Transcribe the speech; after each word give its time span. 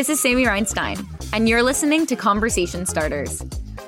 This 0.00 0.08
is 0.08 0.18
Sammy 0.18 0.46
Reinstein, 0.46 1.06
and 1.34 1.46
you're 1.46 1.62
listening 1.62 2.06
to 2.06 2.16
Conversation 2.16 2.86
Starters. 2.86 3.42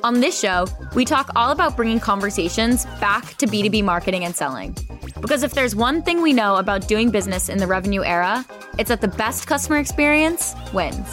On 0.04 0.20
this 0.20 0.38
show, 0.38 0.66
we 0.94 1.06
talk 1.06 1.30
all 1.34 1.52
about 1.52 1.74
bringing 1.74 1.98
conversations 1.98 2.84
back 3.00 3.38
to 3.38 3.46
B2B 3.46 3.82
marketing 3.82 4.26
and 4.26 4.36
selling. 4.36 4.76
Because 5.22 5.42
if 5.42 5.54
there's 5.54 5.74
one 5.74 6.02
thing 6.02 6.20
we 6.20 6.34
know 6.34 6.56
about 6.56 6.86
doing 6.86 7.10
business 7.10 7.48
in 7.48 7.56
the 7.56 7.66
revenue 7.66 8.02
era, 8.04 8.44
it's 8.78 8.90
that 8.90 9.00
the 9.00 9.08
best 9.08 9.46
customer 9.46 9.78
experience 9.78 10.54
wins. 10.74 11.08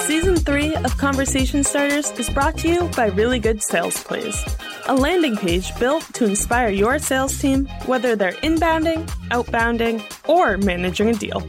Season 0.00 0.34
3 0.34 0.74
of 0.74 0.98
Conversation 0.98 1.62
Starters 1.62 2.10
is 2.18 2.28
brought 2.28 2.58
to 2.58 2.68
you 2.68 2.90
by 2.96 3.06
Really 3.06 3.38
Good 3.38 3.62
Sales 3.62 4.02
Plays, 4.02 4.44
a 4.88 4.94
landing 4.94 5.36
page 5.36 5.76
built 5.78 6.02
to 6.14 6.24
inspire 6.24 6.68
your 6.68 6.98
sales 6.98 7.38
team, 7.40 7.66
whether 7.86 8.16
they're 8.16 8.32
inbounding, 8.42 9.06
outbounding, 9.30 10.02
or 10.28 10.56
managing 10.58 11.08
a 11.08 11.14
deal. 11.14 11.42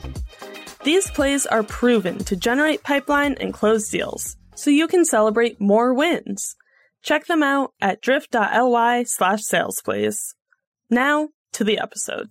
These 0.83 1.09
plays 1.11 1.45
are 1.45 1.63
proven 1.63 2.19
to 2.25 2.35
generate 2.35 2.83
pipeline 2.83 3.35
and 3.39 3.53
close 3.53 3.89
deals, 3.89 4.37
so 4.55 4.69
you 4.69 4.87
can 4.87 5.05
celebrate 5.05 5.59
more 5.59 5.93
wins. 5.93 6.55
Check 7.03 7.25
them 7.27 7.43
out 7.43 7.73
at 7.81 8.01
drift.ly 8.01 9.03
slash 9.03 9.41
salesplays. 9.43 10.15
Now, 10.89 11.29
to 11.53 11.63
the 11.63 11.77
episode. 11.79 12.29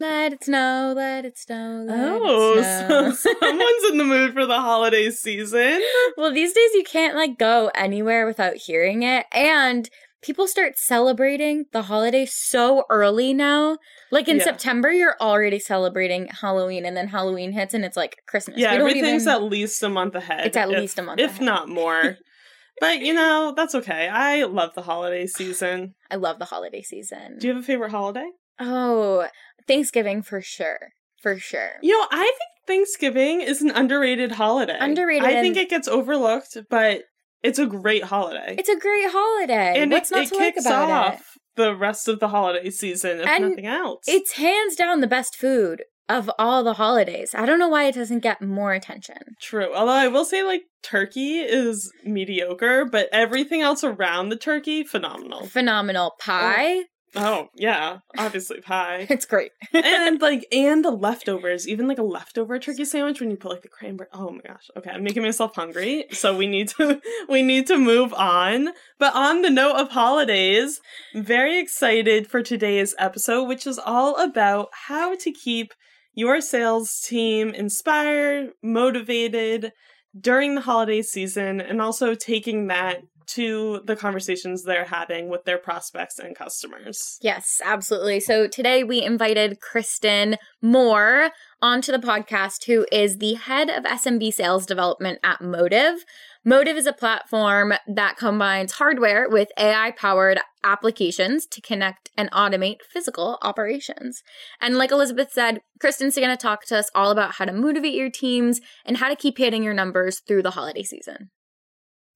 Let 0.00 0.32
it 0.32 0.44
snow, 0.44 0.92
let 0.94 1.24
it 1.24 1.36
snow. 1.36 1.84
Let 1.86 1.98
Oh, 2.22 2.54
it 2.58 2.62
snow. 2.86 3.10
so 3.12 3.34
someone's 3.40 3.90
in 3.90 3.98
the 3.98 4.04
mood 4.04 4.32
for 4.32 4.46
the 4.46 4.60
holiday 4.60 5.10
season. 5.10 5.82
well, 6.16 6.32
these 6.32 6.52
days 6.52 6.70
you 6.74 6.84
can't 6.84 7.16
like 7.16 7.36
go 7.36 7.70
anywhere 7.74 8.24
without 8.24 8.54
hearing 8.56 9.02
it. 9.02 9.26
And 9.32 9.90
people 10.22 10.46
start 10.46 10.72
celebrating 10.76 11.66
the 11.72 11.82
holiday 11.82 12.26
so 12.26 12.84
early 12.90 13.32
now. 13.32 13.78
Like 14.10 14.28
in 14.28 14.38
Yeah. 14.38 14.44
September, 14.44 14.90
you're 14.92 15.16
already 15.20 15.58
celebrating 15.58 16.26
Halloween, 16.28 16.84
and 16.84 16.96
then 16.96 17.08
Halloween 17.08 17.52
hits 17.52 17.74
and 17.74 17.84
it's 17.84 17.96
like 17.96 18.16
Christmas. 18.26 18.58
Yeah, 18.58 18.72
We 18.72 18.78
don't 18.78 18.88
everything's 18.90 19.22
even- 19.22 19.34
at 19.34 19.42
least 19.44 19.82
a 19.82 19.88
month 19.88 20.14
ahead. 20.14 20.46
It's 20.46 20.56
at 20.56 20.70
if- 20.70 20.78
least 20.78 20.98
a 20.98 21.02
month 21.02 21.20
if 21.20 21.30
ahead. 21.32 21.42
not 21.42 21.68
more. 21.68 22.16
but 22.80 23.00
you 23.00 23.12
know, 23.14 23.52
that's 23.56 23.74
okay. 23.74 24.08
I 24.08 24.44
love 24.44 24.74
the 24.74 24.82
holiday 24.82 25.26
season. 25.26 25.94
I 26.10 26.16
love 26.16 26.38
the 26.38 26.44
holiday 26.46 26.82
season. 26.82 27.38
Do 27.38 27.46
you 27.46 27.54
have 27.54 27.62
a 27.62 27.66
favorite 27.66 27.90
holiday? 27.90 28.28
oh, 28.60 29.26
Thanksgiving 29.66 30.22
for 30.22 30.40
sure. 30.40 30.90
For 31.22 31.38
sure. 31.38 31.72
You 31.82 31.92
know, 31.98 32.06
I 32.10 32.22
think 32.24 32.38
Thanksgiving 32.66 33.40
is 33.40 33.60
an 33.62 33.70
underrated 33.70 34.32
holiday. 34.32 34.76
Underrated 34.80 35.28
I 35.28 35.40
think 35.40 35.56
it 35.56 35.68
gets 35.68 35.88
overlooked, 35.88 36.56
but 36.70 37.02
it's 37.42 37.58
a 37.58 37.66
great 37.66 38.04
holiday. 38.04 38.54
It's 38.58 38.68
a 38.68 38.78
great 38.78 39.10
holiday. 39.10 39.80
and 39.80 39.90
What's 39.92 40.10
it, 40.10 40.14
not 40.14 40.24
it 40.24 40.28
to 40.30 40.36
like 40.36 40.54
kicks 40.54 40.66
about 40.66 40.90
off 40.90 41.14
it? 41.36 41.42
the 41.56 41.74
rest 41.76 42.08
of 42.08 42.20
the 42.20 42.28
holiday 42.28 42.70
season, 42.70 43.20
if 43.20 43.26
And 43.26 43.50
nothing 43.50 43.66
else. 43.66 44.04
It's 44.06 44.32
hands 44.32 44.76
down 44.76 45.00
the 45.00 45.06
best 45.06 45.36
food 45.36 45.82
of 46.08 46.30
all 46.38 46.64
the 46.64 46.74
holidays. 46.74 47.34
I 47.34 47.44
don't 47.44 47.58
know 47.58 47.68
why 47.68 47.84
it 47.84 47.94
doesn't 47.94 48.20
get 48.20 48.40
more 48.40 48.72
attention. 48.72 49.18
True. 49.42 49.74
Although 49.74 49.92
I 49.92 50.08
will 50.08 50.24
say, 50.24 50.42
like, 50.42 50.62
turkey 50.82 51.38
is 51.40 51.92
mediocre, 52.04 52.86
but 52.86 53.08
everything 53.12 53.60
else 53.60 53.84
around 53.84 54.30
the 54.30 54.36
turkey, 54.36 54.84
phenomenal. 54.84 55.46
Phenomenal 55.46 56.14
pie. 56.18 56.76
Oh, 56.78 56.84
Oh, 57.16 57.48
yeah. 57.54 57.98
Obviously, 58.16 58.60
pie. 58.60 59.06
It's 59.08 59.26
great. 59.26 59.52
and 59.72 60.20
like 60.22 60.46
and 60.52 60.84
the 60.84 60.90
leftovers 60.90 61.66
even 61.68 61.88
like 61.88 61.98
a 61.98 62.02
leftover 62.02 62.58
turkey 62.58 62.84
sandwich 62.84 63.20
when 63.20 63.30
you 63.30 63.36
put 63.36 63.50
like 63.52 63.62
the 63.62 63.68
cranberry 63.68 64.08
oh 64.12 64.30
my 64.30 64.40
gosh 64.46 64.70
okay 64.76 64.90
i'm 64.90 65.02
making 65.02 65.22
myself 65.22 65.54
hungry 65.54 66.04
so 66.12 66.36
we 66.36 66.46
need 66.46 66.68
to 66.68 67.00
we 67.28 67.42
need 67.42 67.66
to 67.66 67.76
move 67.76 68.12
on 68.14 68.68
but 68.98 69.14
on 69.14 69.42
the 69.42 69.50
note 69.50 69.76
of 69.76 69.90
holidays 69.90 70.80
very 71.14 71.58
excited 71.58 72.26
for 72.26 72.42
today's 72.42 72.94
episode 72.98 73.44
which 73.44 73.66
is 73.66 73.78
all 73.78 74.16
about 74.22 74.68
how 74.86 75.14
to 75.16 75.30
keep 75.32 75.72
your 76.14 76.40
sales 76.40 77.00
team 77.00 77.50
inspired 77.50 78.50
motivated 78.62 79.72
during 80.18 80.54
the 80.54 80.60
holiday 80.62 81.02
season 81.02 81.60
and 81.60 81.80
also 81.80 82.14
taking 82.14 82.66
that 82.68 83.02
to 83.28 83.80
the 83.84 83.96
conversations 83.96 84.62
they're 84.62 84.84
having 84.84 85.28
with 85.28 85.44
their 85.44 85.58
prospects 85.58 86.18
and 86.18 86.36
customers 86.36 87.18
Yes, 87.20 87.60
absolutely. 87.64 88.20
So 88.20 88.46
today 88.46 88.84
we 88.84 89.02
invited 89.02 89.60
Kristen 89.60 90.36
Moore 90.62 91.30
onto 91.60 91.92
the 91.92 91.98
podcast, 91.98 92.64
who 92.66 92.86
is 92.92 93.18
the 93.18 93.34
head 93.34 93.70
of 93.70 93.84
SMB 93.84 94.32
sales 94.32 94.66
development 94.66 95.18
at 95.22 95.40
Motive. 95.40 96.04
Motive 96.44 96.76
is 96.76 96.86
a 96.86 96.92
platform 96.92 97.74
that 97.86 98.16
combines 98.16 98.72
hardware 98.72 99.28
with 99.28 99.48
AI 99.58 99.92
powered 99.92 100.40
applications 100.62 101.46
to 101.46 101.60
connect 101.60 102.10
and 102.16 102.30
automate 102.30 102.78
physical 102.88 103.38
operations. 103.42 104.22
And 104.60 104.76
like 104.76 104.90
Elizabeth 104.90 105.32
said, 105.32 105.60
Kristen's 105.80 106.16
going 106.16 106.28
to 106.28 106.36
talk 106.36 106.64
to 106.66 106.78
us 106.78 106.90
all 106.94 107.10
about 107.10 107.34
how 107.34 107.44
to 107.44 107.52
motivate 107.52 107.94
your 107.94 108.10
teams 108.10 108.60
and 108.84 108.98
how 108.98 109.08
to 109.08 109.16
keep 109.16 109.38
hitting 109.38 109.64
your 109.64 109.74
numbers 109.74 110.20
through 110.26 110.42
the 110.42 110.52
holiday 110.52 110.82
season. 110.82 111.30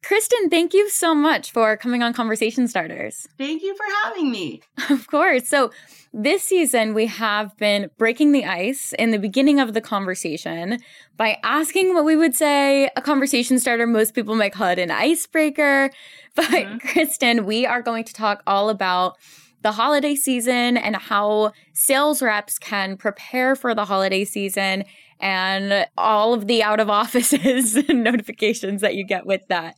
Kristen, 0.02 0.50
thank 0.50 0.74
you 0.74 0.88
so 0.90 1.14
much 1.14 1.52
for 1.52 1.76
coming 1.76 2.02
on 2.02 2.12
Conversation 2.12 2.66
Starters. 2.66 3.26
Thank 3.38 3.62
you 3.62 3.76
for 3.76 3.84
having 4.04 4.30
me. 4.32 4.60
Of 4.90 5.06
course. 5.06 5.48
So, 5.48 5.70
this 6.12 6.42
season, 6.42 6.92
we 6.92 7.06
have 7.06 7.56
been 7.56 7.88
breaking 7.96 8.32
the 8.32 8.44
ice 8.44 8.92
in 8.98 9.12
the 9.12 9.18
beginning 9.18 9.60
of 9.60 9.72
the 9.72 9.80
conversation 9.80 10.78
by 11.16 11.38
asking 11.42 11.94
what 11.94 12.04
we 12.04 12.16
would 12.16 12.34
say 12.34 12.90
a 12.96 13.00
conversation 13.00 13.58
starter. 13.58 13.86
Most 13.86 14.12
people 14.14 14.34
might 14.34 14.52
call 14.52 14.68
it 14.68 14.78
an 14.78 14.90
icebreaker. 14.90 15.90
But, 16.34 16.46
Mhm. 16.48 16.80
Kristen, 16.80 17.44
we 17.46 17.64
are 17.66 17.82
going 17.82 18.04
to 18.04 18.12
talk 18.14 18.42
all 18.46 18.70
about 18.70 19.16
the 19.62 19.72
holiday 19.72 20.14
season 20.14 20.76
and 20.78 20.96
how 20.96 21.52
sales 21.74 22.20
reps 22.22 22.58
can 22.58 22.96
prepare 22.96 23.54
for 23.54 23.74
the 23.74 23.84
holiday 23.84 24.24
season 24.24 24.84
and 25.22 25.86
all 25.96 26.34
of 26.34 26.48
the 26.48 26.62
out 26.62 26.80
of 26.80 26.90
offices 26.90 27.76
notifications 27.88 28.82
that 28.82 28.96
you 28.96 29.04
get 29.04 29.24
with 29.24 29.46
that. 29.48 29.76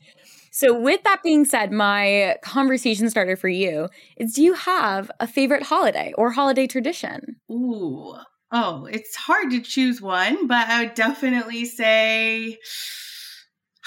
So, 0.51 0.79
with 0.79 1.03
that 1.05 1.23
being 1.23 1.45
said, 1.45 1.73
my 1.73 2.37
conversation 2.43 3.11
starter 3.11 3.37
for 3.37 3.49
you 3.49 3.89
is 4.17 4.35
do 4.35 4.43
you 4.43 4.55
have 4.55 5.11
a 5.21 5.27
favorite 5.27 5.65
holiday 5.65 6.13
or 6.17 6.31
holiday 6.31 6.67
tradition? 6.67 7.37
Ooh. 7.51 8.15
Oh, 8.53 8.87
it's 8.87 9.17
hard 9.17 9.51
to 9.51 9.61
choose 9.61 10.01
one, 10.01 10.47
but 10.47 10.69
I 10.69 10.85
would 10.85 10.95
definitely 10.95 11.65
say 11.65 12.59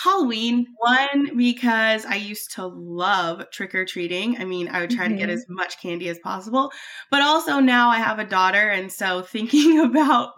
Halloween. 0.03 0.67
One, 0.77 1.35
because 1.37 2.05
I 2.05 2.15
used 2.15 2.51
to 2.55 2.67
love 2.67 3.49
trick 3.51 3.73
or 3.73 3.83
treating. 3.85 4.37
I 4.39 4.45
mean, 4.45 4.67
I 4.67 4.81
would 4.81 4.91
try 4.91 5.07
to 5.07 5.15
get 5.15 5.29
Mhm. 5.29 5.33
as 5.33 5.45
much 5.49 5.81
candy 5.81 6.07
as 6.09 6.19
possible. 6.19 6.71
But 7.09 7.21
also 7.23 7.59
now 7.59 7.89
I 7.89 7.97
have 7.97 8.19
a 8.19 8.23
daughter. 8.25 8.69
And 8.69 8.91
so 8.91 9.21
thinking 9.27 9.79
about 9.79 10.33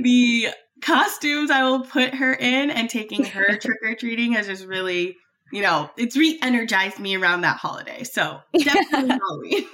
the 0.00 0.48
costumes 0.82 1.50
I 1.50 1.64
will 1.64 1.80
put 1.84 2.14
her 2.14 2.32
in 2.34 2.70
and 2.70 2.88
taking 2.90 3.24
her 3.24 3.56
trick 3.60 3.78
or 3.82 3.94
treating 3.94 4.32
has 4.32 4.46
just 4.46 4.66
really, 4.66 5.16
you 5.52 5.62
know, 5.62 5.90
it's 5.96 6.16
re 6.16 6.38
energized 6.42 6.98
me 6.98 7.16
around 7.16 7.40
that 7.42 7.56
holiday. 7.56 8.04
So 8.04 8.40
definitely 8.58 9.10
Halloween. 9.28 9.64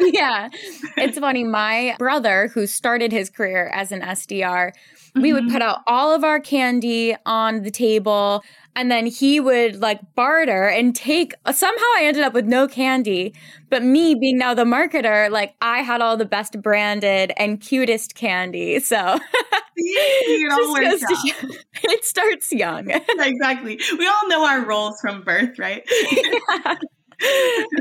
yeah. 0.00 0.48
It's 0.96 1.18
funny. 1.18 1.44
My 1.44 1.94
brother, 1.98 2.48
who 2.54 2.66
started 2.66 3.12
his 3.12 3.30
career 3.30 3.70
as 3.74 3.92
an 3.92 4.00
SDR, 4.02 4.72
we 5.14 5.32
would 5.32 5.44
Mhm. 5.44 5.52
put 5.52 5.62
out 5.62 5.80
all 5.86 6.12
of 6.14 6.24
our 6.24 6.40
candy 6.40 7.14
on 7.26 7.62
the 7.62 7.70
table 7.70 8.42
and 8.74 8.90
then 8.90 9.06
he 9.06 9.40
would 9.40 9.80
like 9.80 10.00
barter 10.14 10.68
and 10.68 10.94
take 10.94 11.34
somehow 11.52 11.84
I 11.98 12.02
ended 12.04 12.22
up 12.22 12.32
with 12.32 12.46
no 12.46 12.66
candy 12.68 13.34
but 13.70 13.82
me 13.82 14.14
being 14.14 14.38
now 14.38 14.54
the 14.54 14.64
marketer 14.64 15.30
like 15.30 15.54
I 15.60 15.78
had 15.82 16.00
all 16.00 16.16
the 16.16 16.24
best 16.24 16.60
branded 16.62 17.32
and 17.36 17.60
cutest 17.60 18.14
candy 18.14 18.80
so. 18.80 19.18
It 19.74 20.50
Just 21.02 21.10
goes 21.10 21.56
it 21.84 22.04
starts 22.04 22.52
young. 22.52 22.90
Exactly. 22.90 23.80
We 23.98 24.06
all 24.06 24.28
know 24.28 24.46
our 24.46 24.64
roles 24.64 25.00
from 25.00 25.22
birth, 25.22 25.58
right? 25.58 25.82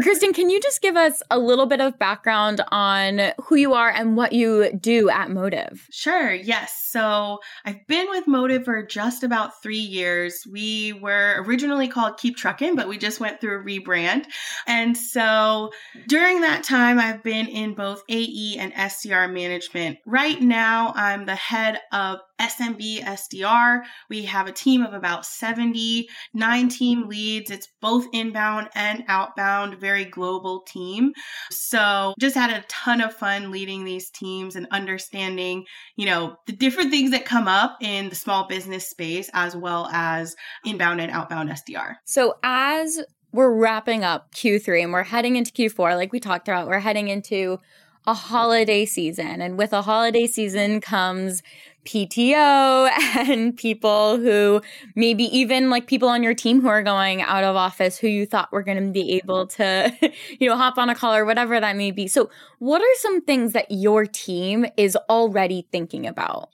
Kristen, 0.02 0.34
can 0.34 0.50
you 0.50 0.60
just 0.60 0.82
give 0.82 0.96
us 0.96 1.22
a 1.30 1.38
little 1.38 1.66
bit 1.66 1.82
of 1.82 1.98
background 2.00 2.62
on 2.72 3.34
who 3.44 3.56
you 3.56 3.74
are 3.74 3.90
and 3.90 4.16
what 4.16 4.34
you 4.34 4.72
do 4.80 5.10
at 5.10 5.30
Motive? 5.30 5.88
Sure, 5.92 6.34
yes. 6.34 6.88
So 6.90 7.40
I've 7.66 7.86
been 7.88 8.10
with 8.10 8.28
Motive 8.28 8.66
for 8.66 8.84
just 8.84 9.24
about 9.24 9.62
three 9.62 9.78
years. 9.78 10.46
We 10.50 10.94
were 10.94 11.44
originally 11.46 11.88
called 11.88 12.18
KeepTruckin, 12.18 12.76
but 12.76 12.88
we 12.88 12.98
just 12.98 13.20
went 13.20 13.40
through 13.40 13.62
a 13.62 13.64
rebrand. 13.64 14.26
And 14.68 14.98
so 14.98 15.72
during 16.08 16.42
that 16.42 16.64
time, 16.64 17.00
I've 17.00 17.24
been 17.24 17.48
in 17.48 17.74
both 17.74 18.04
AE 18.10 18.58
and 18.60 18.74
SDR 18.74 19.32
management. 19.32 20.00
Right 20.06 20.42
now, 20.42 20.94
I'm 20.96 21.26
the 21.26 21.36
head 21.36 21.80
of 21.92 22.20
SMB 22.42 23.04
SDR. 23.04 23.84
We 24.10 24.24
have 24.24 24.48
a 24.48 24.52
team 24.52 24.82
of 24.82 24.94
about 24.94 25.26
70, 25.26 26.10
nine 26.34 26.70
team 26.70 27.08
leads. 27.08 27.52
It's 27.52 27.68
both 27.82 28.08
inbound 28.14 28.70
and 28.76 29.04
outbound, 29.08 29.80
very 29.80 30.06
global 30.06 30.64
team. 30.64 31.14
So 31.52 32.14
just 32.20 32.36
had 32.36 32.50
a 32.50 32.66
ton 32.68 33.02
of 33.02 33.14
fun 33.14 33.52
leading 33.52 33.86
these 33.86 34.10
teams 34.10 34.56
and 34.56 34.68
understanding, 34.72 35.66
you 35.96 36.06
know, 36.06 36.36
the 36.48 36.54
different 36.54 36.92
things 36.92 37.12
that 37.12 37.26
come 37.26 37.48
up 37.48 37.78
in 37.82 38.10
the 38.10 38.16
small 38.16 38.48
business 38.48 38.90
space 38.90 39.30
as 39.34 39.56
well 39.56 39.88
as 39.94 40.36
inbound 40.66 41.00
and 41.00 41.12
outbound 41.12 41.50
SDR. 41.50 41.96
So, 42.06 42.36
as 42.44 43.02
we're 43.32 43.54
wrapping 43.54 44.04
up 44.04 44.34
Q3 44.34 44.84
and 44.84 44.94
we're 44.94 45.04
heading 45.04 45.36
into 45.36 45.52
Q4, 45.52 45.96
like 45.96 46.12
we 46.12 46.20
talked 46.20 46.48
about, 46.48 46.68
we're 46.68 46.80
heading 46.80 47.08
into 47.08 47.60
a 48.08 48.14
holiday 48.14 48.86
season. 48.86 49.42
And 49.42 49.58
with 49.58 49.74
a 49.74 49.82
holiday 49.82 50.28
season 50.28 50.82
comes 50.82 51.44
PTO 51.86 52.89
and 53.16 53.56
people 53.56 54.18
who 54.18 54.62
maybe 54.95 55.24
even 55.36 55.69
like 55.69 55.88
people 55.88 56.10
on 56.10 56.24
your 56.24 56.33
team 56.33 56.62
who 56.62 56.68
are 56.68 56.83
going 56.83 57.22
out 57.22 57.44
of 57.44 57.56
office 57.56 57.98
who 57.98 58.07
you 58.07 58.25
thought 58.25 58.51
were 58.51 58.63
going 58.63 58.83
to 58.83 58.92
be 58.92 59.13
able 59.13 59.48
to, 59.48 59.92
you 60.39 60.50
know, 60.50 60.57
hop 60.57 60.78
on 60.78 60.89
a 60.89 60.95
call 60.95 61.16
or 61.16 61.25
whatever 61.25 61.60
that 61.60 61.75
may 61.75 61.92
be. 61.92 62.07
So, 62.07 62.30
what 62.60 62.81
are 62.81 62.95
some 62.95 63.22
things 63.22 63.54
that 63.54 63.68
your 63.69 64.06
team 64.06 64.66
is 64.78 64.95
already 65.10 65.68
thinking 65.72 66.06
about? 66.06 66.50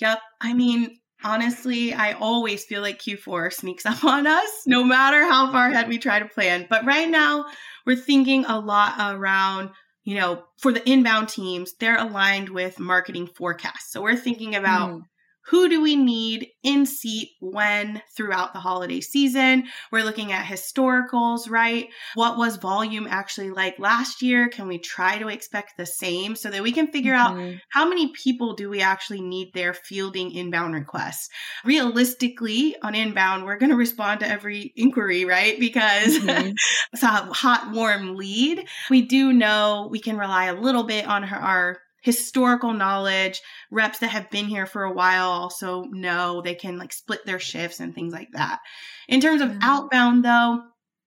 Yep. 0.00 0.18
I 0.40 0.54
mean, 0.54 0.98
honestly, 1.22 1.94
I 1.94 2.12
always 2.12 2.64
feel 2.64 2.82
like 2.82 3.00
Q4 3.00 3.52
sneaks 3.52 3.86
up 3.86 4.04
on 4.04 4.26
us, 4.26 4.62
no 4.66 4.84
matter 4.84 5.22
how 5.24 5.50
far 5.50 5.68
ahead 5.68 5.88
we 5.88 5.98
try 5.98 6.18
to 6.18 6.26
plan. 6.26 6.66
But 6.68 6.84
right 6.84 7.08
now, 7.08 7.46
we're 7.86 7.96
thinking 7.96 8.44
a 8.46 8.58
lot 8.58 8.94
around 8.98 9.70
you 10.04 10.16
know, 10.16 10.44
for 10.58 10.72
the 10.72 10.88
inbound 10.88 11.28
teams, 11.28 11.74
they're 11.80 11.98
aligned 11.98 12.50
with 12.50 12.78
marketing 12.78 13.26
forecasts. 13.26 13.90
So 13.90 14.02
we're 14.02 14.16
thinking 14.16 14.54
about 14.54 14.90
mm 14.90 15.02
who 15.46 15.68
do 15.68 15.82
we 15.82 15.94
need 15.94 16.48
in 16.62 16.86
seat 16.86 17.30
when 17.40 18.02
throughout 18.16 18.52
the 18.52 18.60
holiday 18.60 19.00
season? 19.00 19.64
We're 19.92 20.04
looking 20.04 20.32
at 20.32 20.46
historicals, 20.46 21.50
right? 21.50 21.88
What 22.14 22.38
was 22.38 22.56
volume 22.56 23.06
actually 23.08 23.50
like 23.50 23.78
last 23.78 24.22
year? 24.22 24.48
Can 24.48 24.68
we 24.68 24.78
try 24.78 25.18
to 25.18 25.28
expect 25.28 25.74
the 25.76 25.86
same 25.86 26.34
so 26.34 26.50
that 26.50 26.62
we 26.62 26.72
can 26.72 26.90
figure 26.90 27.14
mm-hmm. 27.14 27.54
out 27.54 27.60
how 27.68 27.88
many 27.88 28.12
people 28.12 28.54
do 28.54 28.70
we 28.70 28.80
actually 28.80 29.20
need 29.20 29.52
there 29.52 29.74
fielding 29.74 30.32
inbound 30.32 30.74
requests? 30.74 31.28
Realistically, 31.64 32.76
on 32.82 32.94
inbound, 32.94 33.44
we're 33.44 33.58
going 33.58 33.70
to 33.70 33.76
respond 33.76 34.20
to 34.20 34.28
every 34.28 34.72
inquiry, 34.76 35.24
right? 35.24 35.60
Because 35.60 36.18
mm-hmm. 36.18 36.52
it's 36.92 37.02
a 37.02 37.06
hot, 37.06 37.70
warm 37.72 38.16
lead. 38.16 38.66
We 38.88 39.02
do 39.02 39.32
know 39.32 39.88
we 39.90 40.00
can 40.00 40.16
rely 40.16 40.46
a 40.46 40.54
little 40.54 40.84
bit 40.84 41.06
on 41.06 41.24
our 41.24 41.78
historical 42.04 42.74
knowledge. 42.74 43.40
Reps 43.70 43.98
that 44.00 44.10
have 44.10 44.30
been 44.30 44.44
here 44.44 44.66
for 44.66 44.84
a 44.84 44.92
while 44.92 45.30
also 45.30 45.84
know 45.84 46.42
they 46.42 46.54
can 46.54 46.78
like 46.78 46.92
split 46.92 47.24
their 47.24 47.40
shifts 47.40 47.80
and 47.80 47.94
things 47.94 48.12
like 48.12 48.30
that. 48.32 48.60
In 49.08 49.22
terms 49.22 49.40
of 49.40 49.48
mm-hmm. 49.48 49.62
outbound, 49.62 50.22
though, 50.22 50.62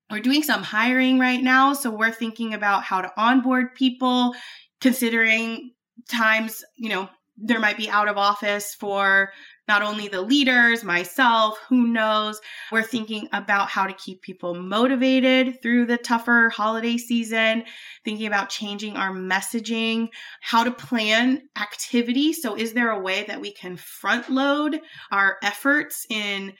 we're 0.10 0.22
doing 0.22 0.42
some 0.42 0.64
hiring 0.64 1.20
right 1.20 1.42
now. 1.42 1.74
So 1.74 1.92
we're 1.92 2.12
thinking 2.12 2.56
about 2.56 2.84
how 2.84 3.02
to 3.02 3.12
onboard 3.16 3.76
people, 3.76 4.34
considering 4.82 5.72
times, 6.10 6.64
you 6.76 6.90
know, 6.90 7.10
there 7.38 7.60
might 7.60 7.78
be 7.78 7.90
out 7.90 8.08
of 8.08 8.18
office 8.18 8.74
for 8.74 9.32
not 9.68 9.82
only 9.82 10.08
the 10.08 10.22
leaders, 10.22 10.84
myself, 10.84 11.60
who 11.68 11.88
knows. 11.88 12.40
We're 12.72 12.84
thinking 12.84 13.28
about 13.34 13.70
how 13.70 13.86
to 13.86 13.94
keep 13.94 14.22
people 14.22 14.56
motivated 14.56 15.62
through 15.62 15.86
the 15.86 15.98
tougher 15.98 16.50
holiday 16.50 16.98
season, 16.98 17.66
thinking 18.06 18.28
about 18.28 18.50
changing 18.50 18.96
our 18.96 19.12
messaging, 19.12 20.08
how 20.42 20.64
to 20.64 20.72
plan 20.72 21.42
activity. 21.60 22.34
So, 22.34 22.56
is 22.56 22.74
there 22.74 22.92
a 22.92 23.00
way 23.00 23.26
that 23.28 23.42
we 23.42 23.54
can 23.54 23.78
front 23.78 24.30
load 24.30 24.80
our 25.12 25.38
efforts 25.44 26.06
in 26.10 26.54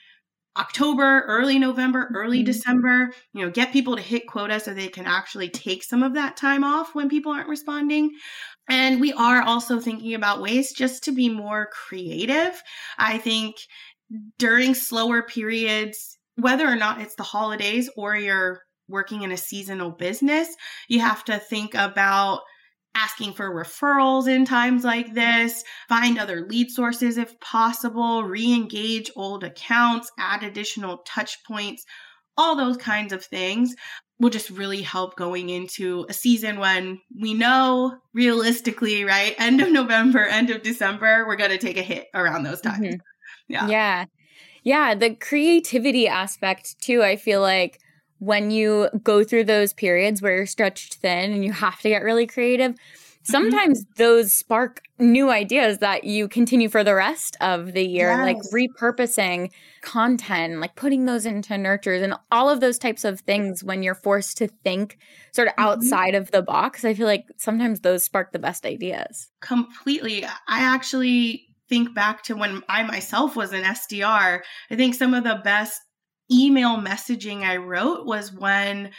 October, 0.58 1.22
early 1.28 1.58
November, 1.58 2.10
early 2.14 2.38
mm-hmm. 2.38 2.46
December, 2.46 3.10
you 3.32 3.44
know, 3.44 3.50
get 3.50 3.72
people 3.72 3.96
to 3.96 4.02
hit 4.02 4.26
quota 4.26 4.58
so 4.58 4.74
they 4.74 4.88
can 4.88 5.06
actually 5.06 5.48
take 5.48 5.84
some 5.84 6.02
of 6.02 6.14
that 6.14 6.36
time 6.36 6.64
off 6.64 6.94
when 6.94 7.08
people 7.08 7.32
aren't 7.32 7.48
responding. 7.48 8.10
And 8.68 9.00
we 9.00 9.12
are 9.12 9.42
also 9.42 9.80
thinking 9.80 10.14
about 10.14 10.42
ways 10.42 10.72
just 10.72 11.04
to 11.04 11.12
be 11.12 11.28
more 11.28 11.70
creative. 11.72 12.62
I 12.98 13.18
think 13.18 13.56
during 14.38 14.74
slower 14.74 15.22
periods, 15.22 16.18
whether 16.36 16.66
or 16.66 16.76
not 16.76 17.00
it's 17.00 17.14
the 17.16 17.22
holidays 17.22 17.90
or 17.96 18.16
you're 18.16 18.62
working 18.88 19.22
in 19.22 19.32
a 19.32 19.36
seasonal 19.36 19.90
business, 19.90 20.48
you 20.88 21.00
have 21.00 21.24
to 21.24 21.38
think 21.38 21.74
about 21.74 22.40
asking 22.94 23.32
for 23.32 23.50
referrals 23.50 24.26
in 24.28 24.44
times 24.44 24.82
like 24.82 25.14
this, 25.14 25.62
find 25.88 26.18
other 26.18 26.46
lead 26.48 26.70
sources 26.70 27.16
if 27.16 27.38
possible, 27.40 28.24
re 28.24 28.52
engage 28.52 29.10
old 29.14 29.44
accounts, 29.44 30.10
add 30.18 30.42
additional 30.42 30.98
touch 31.06 31.38
points, 31.44 31.84
all 32.36 32.56
those 32.56 32.76
kinds 32.76 33.12
of 33.12 33.24
things 33.24 33.74
will 34.20 34.30
just 34.30 34.50
really 34.50 34.82
help 34.82 35.16
going 35.16 35.48
into 35.48 36.04
a 36.08 36.12
season 36.12 36.58
when 36.58 37.00
we 37.20 37.34
know 37.34 37.98
realistically, 38.12 39.04
right? 39.04 39.34
End 39.38 39.60
of 39.60 39.70
November, 39.70 40.24
end 40.24 40.50
of 40.50 40.62
December, 40.62 41.24
we're 41.26 41.36
going 41.36 41.50
to 41.50 41.58
take 41.58 41.76
a 41.76 41.82
hit 41.82 42.08
around 42.14 42.42
those 42.42 42.60
times. 42.60 42.86
Mm-hmm. 42.86 42.96
Yeah. 43.48 43.68
Yeah. 43.68 44.04
Yeah. 44.64 44.94
The 44.94 45.14
creativity 45.14 46.08
aspect, 46.08 46.80
too, 46.80 47.02
I 47.02 47.16
feel 47.16 47.40
like 47.40 47.80
when 48.18 48.50
you 48.50 48.88
go 49.04 49.22
through 49.22 49.44
those 49.44 49.72
periods 49.72 50.20
where 50.20 50.36
you're 50.36 50.46
stretched 50.46 50.94
thin 50.96 51.32
and 51.32 51.44
you 51.44 51.52
have 51.52 51.80
to 51.80 51.88
get 51.88 52.02
really 52.02 52.26
creative. 52.26 52.74
Sometimes 53.28 53.82
mm-hmm. 53.82 53.92
those 53.96 54.32
spark 54.32 54.82
new 54.98 55.30
ideas 55.30 55.78
that 55.78 56.04
you 56.04 56.28
continue 56.28 56.68
for 56.68 56.82
the 56.82 56.94
rest 56.94 57.36
of 57.40 57.72
the 57.72 57.84
year, 57.84 58.10
yes. 58.10 58.22
like 58.22 58.36
repurposing 58.52 59.50
content, 59.82 60.60
like 60.60 60.74
putting 60.74 61.04
those 61.04 61.26
into 61.26 61.56
nurtures 61.56 62.02
and 62.02 62.14
all 62.32 62.48
of 62.48 62.60
those 62.60 62.78
types 62.78 63.04
of 63.04 63.20
things 63.20 63.62
when 63.62 63.82
you're 63.82 63.94
forced 63.94 64.38
to 64.38 64.48
think 64.48 64.98
sort 65.32 65.48
of 65.48 65.54
mm-hmm. 65.54 65.64
outside 65.64 66.14
of 66.14 66.30
the 66.30 66.42
box. 66.42 66.84
I 66.84 66.94
feel 66.94 67.06
like 67.06 67.26
sometimes 67.36 67.80
those 67.80 68.04
spark 68.04 68.32
the 68.32 68.38
best 68.38 68.64
ideas. 68.64 69.30
Completely. 69.40 70.24
I 70.24 70.60
actually 70.60 71.48
think 71.68 71.94
back 71.94 72.22
to 72.24 72.36
when 72.36 72.62
I 72.68 72.82
myself 72.82 73.36
was 73.36 73.52
an 73.52 73.62
SDR. 73.62 74.40
I 74.70 74.76
think 74.76 74.94
some 74.94 75.14
of 75.14 75.24
the 75.24 75.40
best 75.44 75.80
email 76.30 76.76
messaging 76.76 77.42
I 77.42 77.56
wrote 77.56 78.06
was 78.06 78.32
when 78.32 78.90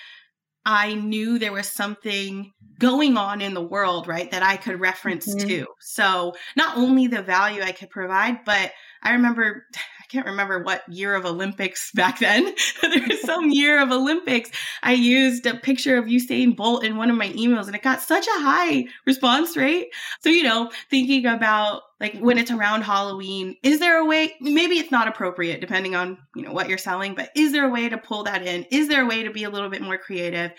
I 0.65 0.94
knew 0.94 1.39
there 1.39 1.53
was 1.53 1.67
something 1.67 2.53
going 2.79 3.17
on 3.17 3.41
in 3.41 3.53
the 3.53 3.61
world, 3.61 4.07
right, 4.07 4.29
that 4.31 4.44
I 4.44 4.57
could 4.57 4.79
reference 4.79 5.27
mm-hmm. 5.27 5.47
to. 5.47 5.67
So, 5.79 6.35
not 6.56 6.77
only 6.77 7.07
the 7.07 7.21
value 7.21 7.61
I 7.61 7.71
could 7.71 7.89
provide, 7.89 8.45
but 8.45 8.71
I 9.03 9.13
remember 9.13 9.65
I 9.75 10.11
can't 10.11 10.25
remember 10.25 10.63
what 10.63 10.81
year 10.89 11.13
of 11.13 11.25
Olympics 11.25 11.91
back 11.95 12.17
then. 12.19 12.56
there 12.81 13.07
was 13.07 13.21
some 13.21 13.50
year 13.51 13.81
of 13.81 13.91
Olympics. 13.91 14.50
I 14.81 14.94
used 14.94 15.45
a 15.45 15.56
picture 15.56 15.97
of 15.97 16.06
Usain 16.06 16.56
Bolt 16.56 16.83
in 16.83 16.97
one 16.97 17.12
of 17.12 17.17
my 17.17 17.29
emails 17.29 17.67
and 17.67 17.75
it 17.75 17.83
got 17.83 18.01
such 18.01 18.25
a 18.25 18.41
high 18.41 18.85
response 19.05 19.55
rate. 19.55 19.89
So, 20.21 20.29
you 20.29 20.44
know, 20.44 20.71
thinking 20.89 21.27
about 21.27 21.83
like 22.00 22.18
when 22.19 22.38
it's 22.38 22.51
around 22.51 22.84
Halloween, 22.84 23.56
is 23.63 23.80
there 23.80 24.00
a 24.00 24.06
way, 24.06 24.34
maybe 24.40 24.80
it's 24.80 24.92
not 24.92 25.07
appropriate 25.07 25.60
depending 25.60 25.96
on, 25.96 26.18
you 26.36 26.44
know, 26.44 26.54
what 26.54 26.69
you're 26.69 26.78
selling, 26.78 27.13
but 27.13 27.30
is 27.36 27.51
there 27.51 27.68
a 27.68 27.72
way 27.72 27.90
to 27.90 27.98
pull 27.98 28.24
that 28.24 28.46
in? 28.46 28.66
Is 28.72 28.88
there 28.88 29.04
a 29.04 29.07
way 29.07 29.24
to 29.24 29.31
be 29.31 29.44
a 29.44 29.50
little 29.50 29.70
bit 29.70 29.82
more 29.82 29.98
creative? 29.98 30.51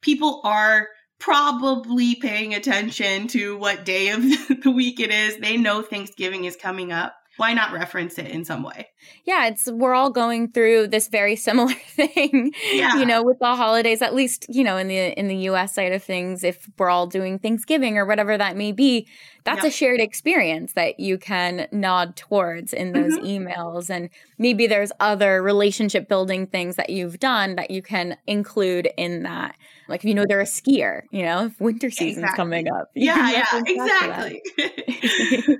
People 0.00 0.40
are 0.44 0.88
probably 1.18 2.14
paying 2.16 2.54
attention 2.54 3.28
to 3.28 3.56
what 3.58 3.84
day 3.84 4.10
of 4.10 4.22
the 4.62 4.72
week 4.74 5.00
it 5.00 5.10
is. 5.10 5.36
They 5.38 5.56
know 5.56 5.82
Thanksgiving 5.82 6.44
is 6.44 6.56
coming 6.56 6.92
up 6.92 7.14
why 7.36 7.52
not 7.52 7.72
reference 7.72 8.18
it 8.18 8.28
in 8.28 8.44
some 8.44 8.62
way? 8.62 8.88
Yeah, 9.24 9.46
it's 9.48 9.70
we're 9.70 9.94
all 9.94 10.10
going 10.10 10.52
through 10.52 10.88
this 10.88 11.08
very 11.08 11.36
similar 11.36 11.74
thing. 11.74 12.52
Yeah. 12.72 12.98
You 12.98 13.06
know, 13.06 13.22
with 13.22 13.38
the 13.38 13.54
holidays, 13.54 14.02
at 14.02 14.14
least, 14.14 14.46
you 14.48 14.64
know, 14.64 14.76
in 14.76 14.88
the 14.88 15.18
in 15.18 15.28
the 15.28 15.36
US 15.50 15.74
side 15.74 15.92
of 15.92 16.02
things, 16.02 16.44
if 16.44 16.68
we're 16.78 16.90
all 16.90 17.06
doing 17.06 17.38
Thanksgiving 17.38 17.98
or 17.98 18.06
whatever 18.06 18.36
that 18.38 18.56
may 18.56 18.72
be, 18.72 19.06
that's 19.44 19.62
yep. 19.62 19.66
a 19.66 19.70
shared 19.70 20.00
experience 20.00 20.72
that 20.72 20.98
you 20.98 21.18
can 21.18 21.68
nod 21.70 22.16
towards 22.16 22.72
in 22.72 22.92
those 22.92 23.16
mm-hmm. 23.16 23.46
emails. 23.48 23.90
And 23.90 24.10
maybe 24.38 24.66
there's 24.66 24.90
other 24.98 25.42
relationship 25.42 26.08
building 26.08 26.46
things 26.46 26.76
that 26.76 26.90
you've 26.90 27.20
done 27.20 27.56
that 27.56 27.70
you 27.70 27.82
can 27.82 28.16
include 28.26 28.88
in 28.96 29.22
that. 29.22 29.56
Like 29.88 30.00
if 30.00 30.04
you 30.04 30.14
know 30.14 30.24
they're 30.26 30.40
a 30.40 30.44
skier, 30.44 31.02
you 31.12 31.22
know, 31.22 31.46
if 31.46 31.60
winter 31.60 31.90
season's 31.90 32.24
exactly. 32.24 32.36
coming 32.36 32.68
up. 32.68 32.90
Yeah, 32.96 33.30
yeah, 33.30 33.62
exactly. 33.66 34.42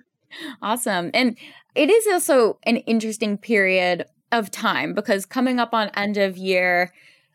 awesome. 0.63 1.11
And 1.15 1.37
it 1.75 1.91
is 1.91 2.07
also 2.07 2.59
an 2.65 2.79
interesting 2.79 3.39
period 3.39 4.07
of 4.33 4.51
time 4.51 4.95
because 4.95 5.27
coming 5.27 5.59
up 5.59 5.73
on 5.73 5.91
end 5.91 6.17
of 6.17 6.37
year, 6.37 6.93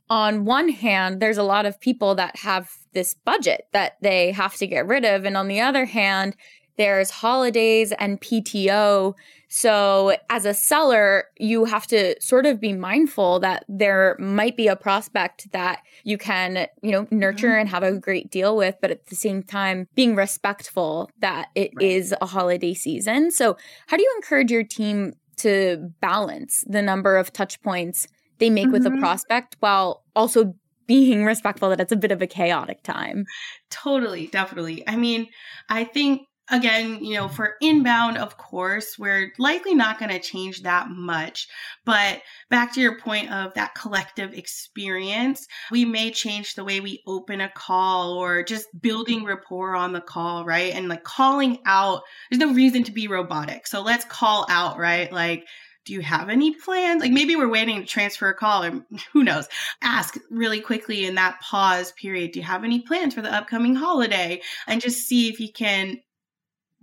on 0.10 0.46
one 0.46 0.70
hand, 0.70 1.22
there's 1.22 1.38
a 1.38 1.44
lot 1.44 1.66
of 1.66 1.80
people 1.80 2.16
that 2.16 2.36
have 2.38 2.70
this 2.94 3.14
budget 3.14 3.68
that 3.72 3.98
they 4.02 4.32
have 4.32 4.56
to 4.56 4.68
get 4.68 4.86
rid 4.86 5.06
of. 5.06 5.24
And 5.24 5.38
on 5.38 5.48
the 5.48 5.62
other 5.62 5.86
hand, 5.86 6.36
there's 6.82 7.12
holidays 7.12 7.92
and 8.00 8.20
PTO. 8.20 9.14
So, 9.50 10.18
as 10.32 10.46
a 10.46 10.54
seller, 10.56 11.26
you 11.38 11.66
have 11.66 11.86
to 11.88 12.20
sort 12.20 12.48
of 12.48 12.60
be 12.60 12.74
mindful 12.74 13.40
that 13.42 13.66
there 13.70 14.16
might 14.18 14.58
be 14.58 14.68
a 14.68 14.76
prospect 14.76 15.52
that 15.52 15.84
you 16.04 16.18
can, 16.18 16.68
you 16.82 16.92
know, 16.92 17.06
nurture 17.12 17.50
mm-hmm. 17.50 17.60
and 17.60 17.70
have 17.70 17.84
a 17.84 18.00
great 18.00 18.32
deal 18.32 18.58
with, 18.58 18.78
but 18.82 18.90
at 18.90 19.06
the 19.08 19.16
same 19.16 19.44
time, 19.44 19.88
being 19.94 20.16
respectful 20.16 21.12
that 21.20 21.50
it 21.54 21.72
right. 21.76 21.86
is 21.86 22.16
a 22.20 22.26
holiday 22.26 22.74
season. 22.74 23.30
So, 23.30 23.58
how 23.86 23.96
do 23.96 24.02
you 24.02 24.14
encourage 24.16 24.50
your 24.50 24.64
team 24.64 25.14
to 25.38 25.92
balance 26.02 26.64
the 26.66 26.82
number 26.82 27.16
of 27.16 27.32
touch 27.32 27.62
points 27.62 28.08
they 28.40 28.50
make 28.50 28.66
mm-hmm. 28.66 28.74
with 28.74 28.88
a 28.88 28.98
prospect 28.98 29.56
while 29.60 30.04
also 30.16 30.56
being 30.88 31.26
respectful 31.34 31.70
that 31.70 31.80
it's 31.80 31.92
a 31.92 31.96
bit 31.96 32.12
of 32.12 32.24
a 32.24 32.28
chaotic 32.28 32.82
time? 32.82 33.26
Totally, 33.70 34.28
definitely. 34.28 34.84
I 34.88 34.96
mean, 34.96 35.28
I 35.70 35.84
think 35.84 36.28
again, 36.52 37.04
you 37.04 37.16
know, 37.16 37.28
for 37.28 37.56
inbound, 37.62 38.18
of 38.18 38.38
course, 38.38 39.00
we're 39.00 39.32
likely 39.40 39.74
not 39.74 39.98
going 39.98 40.12
to 40.12 40.20
change 40.20 40.64
that 40.64 40.90
much. 40.90 41.48
But 41.86 42.22
back 42.50 42.74
to 42.74 42.82
your 42.82 43.00
point 43.00 43.32
of 43.32 43.54
that 43.54 43.74
collective 43.74 44.34
experience, 44.34 45.48
we 45.72 45.86
may 45.86 46.12
change 46.12 46.54
the 46.54 46.66
way 46.66 46.82
we 46.82 47.02
open 47.08 47.42
a 47.42 47.50
call 47.50 48.14
or 48.14 48.44
just 48.44 48.68
building 48.82 49.24
rapport 49.24 49.76
on 49.76 49.94
the 49.94 50.02
call, 50.02 50.46
right? 50.46 50.74
And 50.74 50.90
like 50.90 51.04
calling 51.04 51.60
out, 51.66 52.04
there's 52.30 52.40
no 52.40 52.54
reason 52.54 52.84
to 52.84 52.92
be 52.92 53.08
robotic. 53.08 53.66
So 53.66 53.82
let's 53.82 54.06
call 54.06 54.46
out, 54.50 54.78
right? 54.78 55.12
Like, 55.12 55.48
do 55.86 55.94
you 55.94 56.02
have 56.02 56.30
any 56.30 56.54
plans? 56.54 57.02
Like 57.02 57.12
maybe 57.12 57.36
we're 57.36 57.50
waiting 57.50 57.80
to 57.80 57.88
transfer 57.88 58.30
a 58.30 58.36
call 58.36 58.64
or 58.66 58.86
who 59.14 59.24
knows. 59.24 59.48
Ask 59.82 60.18
really 60.30 60.60
quickly 60.60 61.06
in 61.06 61.16
that 61.16 61.40
pause 61.42 61.92
period, 61.94 62.34
do 62.34 62.40
you 62.40 62.46
have 62.46 62.64
any 62.64 62.82
plans 62.82 63.16
for 63.16 63.22
the 63.22 63.34
upcoming 63.34 63.76
holiday? 63.76 64.42
And 64.68 64.82
just 64.82 65.08
see 65.08 65.30
if 65.30 65.40
you 65.40 65.52
can 65.52 65.98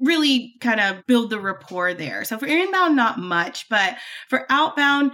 really 0.00 0.54
kind 0.60 0.80
of 0.80 1.06
build 1.06 1.30
the 1.30 1.40
rapport 1.40 1.94
there. 1.94 2.24
So 2.24 2.38
for 2.38 2.46
inbound, 2.46 2.96
not 2.96 3.18
much, 3.18 3.68
but 3.68 3.96
for 4.28 4.46
outbound, 4.50 5.12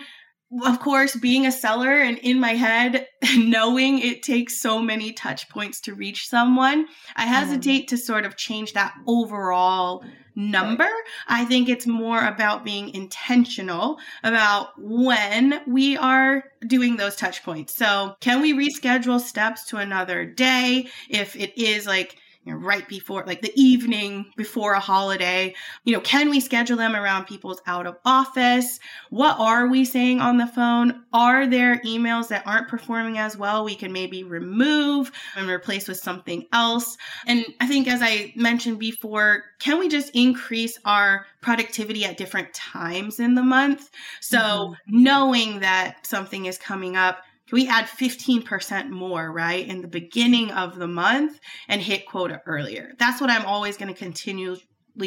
of 0.64 0.78
course, 0.80 1.16
being 1.16 1.46
a 1.46 1.52
seller 1.52 1.98
and 1.98 2.18
in 2.18 2.38
my 2.38 2.52
head, 2.52 3.06
knowing 3.36 3.98
it 3.98 4.22
takes 4.22 4.60
so 4.60 4.80
many 4.80 5.12
touch 5.12 5.48
points 5.48 5.80
to 5.82 5.94
reach 5.94 6.28
someone, 6.28 6.86
I 7.16 7.26
hesitate 7.26 7.86
mm-hmm. 7.86 7.96
to 7.96 7.98
sort 7.98 8.24
of 8.24 8.36
change 8.36 8.74
that 8.74 8.94
overall 9.06 10.04
number. 10.36 10.88
I 11.28 11.44
think 11.44 11.68
it's 11.68 11.86
more 11.86 12.24
about 12.24 12.64
being 12.64 12.90
intentional 12.90 13.98
about 14.22 14.70
when 14.78 15.60
we 15.66 15.96
are 15.96 16.44
doing 16.66 16.96
those 16.96 17.16
touch 17.16 17.42
points. 17.42 17.76
So, 17.76 18.16
can 18.20 18.40
we 18.40 18.52
reschedule 18.52 19.20
steps 19.20 19.66
to 19.66 19.76
another 19.76 20.24
day 20.24 20.88
if 21.08 21.36
it 21.36 21.56
is 21.60 21.86
like 21.86 22.16
you 22.44 22.52
know, 22.52 22.58
right 22.58 22.86
before, 22.88 23.24
like 23.26 23.40
the 23.42 23.52
evening 23.54 24.26
before 24.36 24.74
a 24.74 24.80
holiday. 24.80 25.54
You 25.84 25.94
know, 25.94 26.00
can 26.00 26.28
we 26.28 26.40
schedule 26.40 26.76
them 26.76 26.94
around 26.94 27.24
people's 27.24 27.60
out 27.66 27.86
of 27.86 27.96
office? 28.04 28.78
What 29.10 29.38
are 29.38 29.66
we 29.66 29.84
saying 29.84 30.20
on 30.20 30.36
the 30.36 30.46
phone? 30.46 31.04
Are 31.12 31.46
there 31.46 31.80
emails 31.80 32.28
that 32.28 32.46
aren't 32.46 32.68
performing 32.68 33.18
as 33.18 33.36
well 33.36 33.64
we 33.64 33.74
can 33.74 33.92
maybe 33.92 34.24
remove 34.24 35.10
and 35.36 35.48
replace 35.48 35.88
with 35.88 35.98
something 35.98 36.46
else? 36.52 36.98
And 37.26 37.46
I 37.60 37.66
think, 37.66 37.88
as 37.88 38.00
I 38.02 38.32
mentioned 38.36 38.78
before, 38.78 39.44
can 39.58 39.78
we 39.78 39.88
just 39.88 40.10
increase 40.14 40.78
our 40.84 41.26
productivity 41.40 42.04
at 42.04 42.18
different 42.18 42.52
times 42.52 43.20
in 43.20 43.34
the 43.34 43.42
month? 43.42 43.90
So, 44.20 44.38
mm-hmm. 44.38 45.02
knowing 45.02 45.60
that 45.60 46.06
something 46.06 46.44
is 46.44 46.58
coming 46.58 46.96
up 46.96 47.22
we 47.52 47.68
add 47.68 47.86
15% 47.86 48.90
more, 48.90 49.30
right, 49.30 49.66
in 49.66 49.82
the 49.82 49.88
beginning 49.88 50.50
of 50.50 50.76
the 50.76 50.88
month 50.88 51.38
and 51.68 51.80
hit 51.80 52.06
quota 52.06 52.40
earlier? 52.46 52.92
That's 52.98 53.20
what 53.20 53.30
I'm 53.30 53.46
always 53.46 53.76
going 53.76 53.92
to 53.92 53.98
continually 53.98 54.62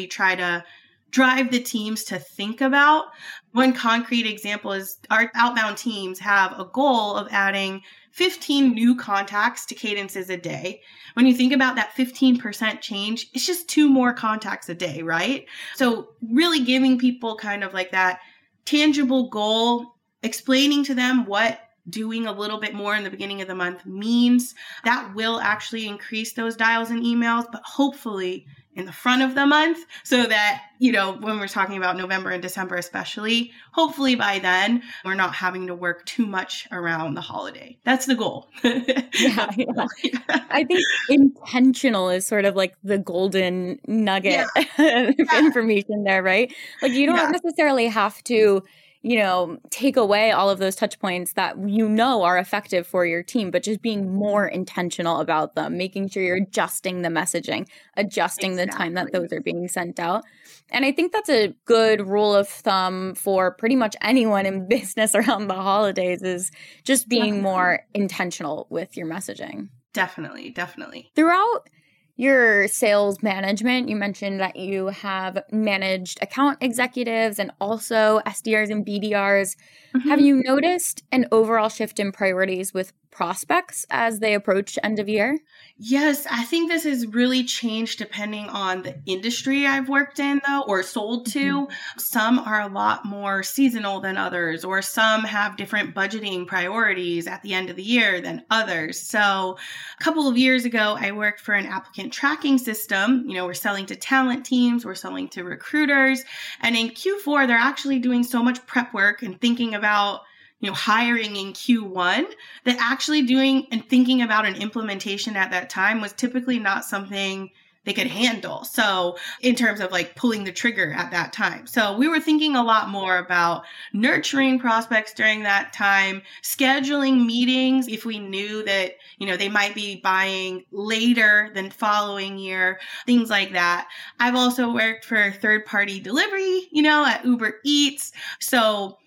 try 0.08 0.34
to 0.36 0.64
drive 1.10 1.50
the 1.50 1.60
teams 1.60 2.04
to 2.04 2.18
think 2.18 2.60
about. 2.60 3.06
One 3.52 3.72
concrete 3.72 4.26
example 4.26 4.72
is 4.72 4.98
our 5.10 5.30
outbound 5.34 5.78
teams 5.78 6.18
have 6.18 6.58
a 6.58 6.66
goal 6.66 7.16
of 7.16 7.28
adding 7.30 7.82
15 8.12 8.72
new 8.72 8.96
contacts 8.96 9.64
to 9.66 9.74
cadences 9.74 10.28
a 10.28 10.36
day. 10.36 10.80
When 11.14 11.26
you 11.26 11.34
think 11.34 11.52
about 11.52 11.76
that 11.76 11.94
15% 11.96 12.80
change, 12.80 13.28
it's 13.32 13.46
just 13.46 13.68
two 13.68 13.88
more 13.88 14.12
contacts 14.12 14.68
a 14.68 14.74
day, 14.74 15.02
right? 15.02 15.46
So, 15.76 16.10
really 16.20 16.60
giving 16.60 16.98
people 16.98 17.36
kind 17.36 17.64
of 17.64 17.72
like 17.72 17.90
that 17.92 18.20
tangible 18.64 19.28
goal, 19.28 19.94
explaining 20.22 20.84
to 20.84 20.94
them 20.94 21.26
what 21.26 21.60
doing 21.88 22.26
a 22.26 22.32
little 22.32 22.58
bit 22.58 22.74
more 22.74 22.94
in 22.94 23.04
the 23.04 23.10
beginning 23.10 23.40
of 23.42 23.48
the 23.48 23.54
month 23.54 23.86
means 23.86 24.54
that 24.84 25.14
will 25.14 25.40
actually 25.40 25.86
increase 25.86 26.32
those 26.32 26.56
dials 26.56 26.90
and 26.90 27.02
emails, 27.02 27.46
but 27.50 27.62
hopefully 27.64 28.46
in 28.78 28.86
the 28.86 28.92
front 28.92 29.22
of 29.22 29.34
the 29.34 29.44
month 29.44 29.84
so 30.04 30.24
that, 30.24 30.62
you 30.78 30.92
know, 30.92 31.12
when 31.14 31.40
we're 31.40 31.48
talking 31.48 31.76
about 31.76 31.96
November 31.96 32.30
and 32.30 32.40
December, 32.40 32.76
especially, 32.76 33.50
hopefully 33.72 34.14
by 34.14 34.38
then 34.38 34.82
we're 35.04 35.14
not 35.14 35.34
having 35.34 35.66
to 35.66 35.74
work 35.74 36.06
too 36.06 36.24
much 36.24 36.68
around 36.70 37.14
the 37.14 37.20
holiday. 37.20 37.76
That's 37.84 38.06
the 38.06 38.14
goal. 38.14 38.48
yeah, 38.62 39.50
yeah. 39.56 39.86
I 40.28 40.64
think 40.64 40.80
intentional 41.08 42.08
is 42.08 42.24
sort 42.24 42.44
of 42.44 42.54
like 42.54 42.76
the 42.84 42.98
golden 42.98 43.80
nugget 43.88 44.46
yeah. 44.78 45.10
information 45.38 46.04
there, 46.04 46.22
right? 46.22 46.54
Like 46.80 46.92
you 46.92 47.06
don't 47.06 47.32
necessarily 47.32 47.88
have 47.88 48.22
to 48.24 48.62
you 49.02 49.16
know, 49.16 49.58
take 49.70 49.96
away 49.96 50.32
all 50.32 50.50
of 50.50 50.58
those 50.58 50.74
touch 50.74 50.98
points 50.98 51.34
that 51.34 51.56
you 51.68 51.88
know 51.88 52.22
are 52.22 52.36
effective 52.36 52.86
for 52.86 53.06
your 53.06 53.22
team, 53.22 53.50
but 53.50 53.62
just 53.62 53.80
being 53.80 54.12
more 54.12 54.46
intentional 54.46 55.20
about 55.20 55.54
them, 55.54 55.76
making 55.76 56.08
sure 56.08 56.22
you're 56.22 56.36
adjusting 56.36 57.02
the 57.02 57.08
messaging, 57.08 57.68
adjusting 57.96 58.52
exactly. 58.52 58.70
the 58.70 58.76
time 58.76 58.94
that 58.94 59.12
those 59.12 59.32
are 59.32 59.40
being 59.40 59.68
sent 59.68 60.00
out. 60.00 60.24
And 60.70 60.84
I 60.84 60.92
think 60.92 61.12
that's 61.12 61.30
a 61.30 61.54
good 61.64 62.06
rule 62.06 62.34
of 62.34 62.48
thumb 62.48 63.14
for 63.14 63.52
pretty 63.52 63.76
much 63.76 63.94
anyone 64.02 64.46
in 64.46 64.66
business 64.68 65.14
around 65.14 65.46
the 65.46 65.54
holidays 65.54 66.22
is 66.22 66.50
just 66.84 67.08
being 67.08 67.40
more 67.40 67.80
intentional 67.94 68.66
with 68.68 68.96
your 68.96 69.06
messaging. 69.06 69.68
Definitely, 69.92 70.50
definitely. 70.50 71.10
Throughout 71.14 71.68
your 72.18 72.66
sales 72.66 73.22
management. 73.22 73.88
You 73.88 73.94
mentioned 73.94 74.40
that 74.40 74.56
you 74.56 74.88
have 74.88 75.38
managed 75.52 76.18
account 76.20 76.58
executives 76.60 77.38
and 77.38 77.52
also 77.60 78.20
SDRs 78.26 78.70
and 78.70 78.84
BDRs. 78.84 79.56
Mm-hmm. 79.94 80.08
Have 80.08 80.20
you 80.20 80.42
noticed 80.44 81.04
an 81.12 81.26
overall 81.30 81.68
shift 81.68 82.00
in 82.00 82.10
priorities 82.10 82.74
with 82.74 82.92
prospects 83.18 83.84
as 83.90 84.20
they 84.20 84.32
approach 84.32 84.78
end 84.84 85.00
of 85.00 85.08
year? 85.08 85.40
Yes, 85.76 86.24
I 86.30 86.44
think 86.44 86.70
this 86.70 86.84
has 86.84 87.04
really 87.04 87.42
changed 87.42 87.98
depending 87.98 88.44
on 88.44 88.84
the 88.84 88.94
industry 89.06 89.66
I've 89.66 89.88
worked 89.88 90.20
in, 90.20 90.40
though, 90.46 90.62
or 90.68 90.84
sold 90.84 91.26
to. 91.32 91.66
Mm-hmm. 91.66 91.98
Some 91.98 92.38
are 92.38 92.60
a 92.60 92.68
lot 92.68 93.04
more 93.04 93.42
seasonal 93.42 93.98
than 93.98 94.16
others, 94.16 94.64
or 94.64 94.82
some 94.82 95.24
have 95.24 95.56
different 95.56 95.96
budgeting 95.96 96.46
priorities 96.46 97.26
at 97.26 97.42
the 97.42 97.54
end 97.54 97.70
of 97.70 97.74
the 97.74 97.82
year 97.82 98.20
than 98.20 98.44
others. 98.52 99.00
So, 99.00 99.58
a 99.98 100.04
couple 100.04 100.28
of 100.28 100.38
years 100.38 100.64
ago, 100.64 100.96
I 100.96 101.10
worked 101.10 101.40
for 101.40 101.54
an 101.54 101.66
applicant 101.66 102.12
tracking 102.12 102.56
system. 102.56 103.24
You 103.26 103.34
know, 103.34 103.46
we're 103.46 103.54
selling 103.54 103.86
to 103.86 103.96
talent 103.96 104.46
teams, 104.46 104.84
we're 104.84 104.94
selling 104.94 105.26
to 105.30 105.42
recruiters. 105.42 106.22
And 106.60 106.76
in 106.76 106.90
Q4, 106.90 107.48
they're 107.48 107.56
actually 107.56 107.98
doing 107.98 108.22
so 108.22 108.44
much 108.44 108.64
prep 108.66 108.94
work 108.94 109.22
and 109.22 109.40
thinking 109.40 109.74
about 109.74 110.20
you 110.60 110.68
know, 110.68 110.74
hiring 110.74 111.36
in 111.36 111.52
Q1 111.52 112.24
that 112.64 112.76
actually 112.80 113.22
doing 113.22 113.66
and 113.70 113.88
thinking 113.88 114.22
about 114.22 114.46
an 114.46 114.56
implementation 114.56 115.36
at 115.36 115.50
that 115.50 115.70
time 115.70 116.00
was 116.00 116.12
typically 116.12 116.58
not 116.58 116.84
something 116.84 117.50
they 117.88 117.94
could 117.94 118.06
handle. 118.06 118.64
So, 118.64 119.16
in 119.40 119.54
terms 119.54 119.80
of 119.80 119.90
like 119.90 120.14
pulling 120.14 120.44
the 120.44 120.52
trigger 120.52 120.92
at 120.92 121.10
that 121.12 121.32
time. 121.32 121.66
So, 121.66 121.96
we 121.96 122.06
were 122.06 122.20
thinking 122.20 122.54
a 122.54 122.62
lot 122.62 122.90
more 122.90 123.16
about 123.16 123.64
nurturing 123.94 124.58
prospects 124.58 125.14
during 125.14 125.42
that 125.44 125.72
time, 125.72 126.20
scheduling 126.42 127.24
meetings 127.24 127.88
if 127.88 128.04
we 128.04 128.18
knew 128.18 128.62
that, 128.64 128.96
you 129.16 129.26
know, 129.26 129.38
they 129.38 129.48
might 129.48 129.74
be 129.74 130.00
buying 130.02 130.66
later 130.70 131.50
than 131.54 131.70
following 131.70 132.36
year, 132.36 132.78
things 133.06 133.30
like 133.30 133.52
that. 133.52 133.88
I've 134.20 134.36
also 134.36 134.70
worked 134.70 135.06
for 135.06 135.30
third 135.30 135.64
party 135.64 135.98
delivery, 135.98 136.68
you 136.70 136.82
know, 136.82 137.06
at 137.06 137.24
Uber 137.24 137.60
Eats. 137.64 138.12
So, 138.38 138.98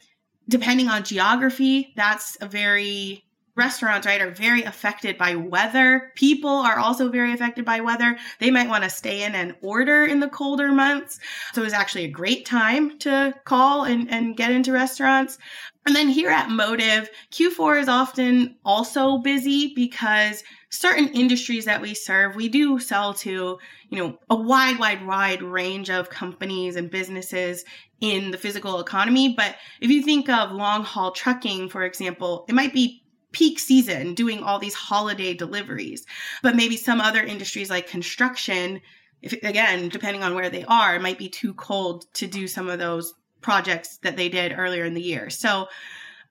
depending 0.47 0.87
on 0.87 1.03
geography, 1.03 1.93
that's 1.95 2.37
a 2.41 2.47
very 2.47 3.23
restaurants 3.55 4.07
right 4.07 4.21
are 4.21 4.31
very 4.31 4.63
affected 4.63 5.17
by 5.17 5.35
weather. 5.35 6.11
People 6.15 6.49
are 6.49 6.79
also 6.79 7.09
very 7.09 7.33
affected 7.33 7.65
by 7.65 7.81
weather. 7.81 8.17
They 8.39 8.49
might 8.49 8.69
want 8.69 8.83
to 8.83 8.89
stay 8.89 9.23
in 9.23 9.35
and 9.35 9.55
order 9.61 10.05
in 10.05 10.19
the 10.19 10.29
colder 10.29 10.71
months. 10.71 11.19
So 11.53 11.63
it's 11.63 11.73
actually 11.73 12.05
a 12.05 12.11
great 12.11 12.45
time 12.45 12.97
to 12.99 13.33
call 13.43 13.83
and, 13.83 14.09
and 14.09 14.37
get 14.37 14.51
into 14.51 14.71
restaurants. 14.71 15.37
And 15.85 15.95
then 15.95 16.09
here 16.09 16.29
at 16.29 16.49
motive 16.49 17.09
q4 17.31 17.81
is 17.81 17.89
often 17.89 18.55
also 18.63 19.17
busy 19.17 19.73
because 19.75 20.43
certain 20.69 21.09
industries 21.09 21.65
that 21.65 21.81
we 21.81 21.93
serve 21.93 22.35
we 22.35 22.47
do 22.47 22.79
sell 22.79 23.13
to 23.13 23.59
you 23.89 23.97
know 23.97 24.17
a 24.29 24.35
wide 24.35 24.79
wide 24.79 25.05
wide 25.05 25.43
range 25.43 25.89
of 25.89 26.09
companies 26.09 26.77
and 26.77 26.89
businesses 26.89 27.65
in 28.01 28.31
the 28.31 28.37
physical 28.37 28.79
economy. 28.79 29.33
But 29.35 29.55
if 29.79 29.89
you 29.89 30.03
think 30.03 30.27
of 30.27 30.51
long 30.51 30.83
haul 30.83 31.11
trucking, 31.11 31.69
for 31.69 31.83
example, 31.83 32.45
it 32.49 32.55
might 32.55 32.73
be 32.73 33.03
peak 33.31 33.59
season 33.59 34.13
doing 34.13 34.43
all 34.43 34.59
these 34.59 34.73
holiday 34.73 35.33
deliveries. 35.33 36.05
But 36.43 36.55
maybe 36.55 36.75
some 36.75 36.99
other 36.99 37.21
industries 37.21 37.69
like 37.69 37.87
construction, 37.87 38.81
if 39.21 39.33
again, 39.43 39.87
depending 39.89 40.23
on 40.23 40.35
where 40.35 40.49
they 40.49 40.65
are, 40.65 40.95
it 40.95 41.01
might 41.01 41.17
be 41.17 41.29
too 41.29 41.53
cold 41.53 42.05
to 42.15 42.27
do 42.27 42.47
some 42.47 42.67
of 42.67 42.79
those 42.79 43.13
projects 43.41 43.97
that 44.03 44.17
they 44.17 44.29
did 44.29 44.53
earlier 44.57 44.83
in 44.83 44.93
the 44.93 45.01
year. 45.01 45.29
So 45.29 45.67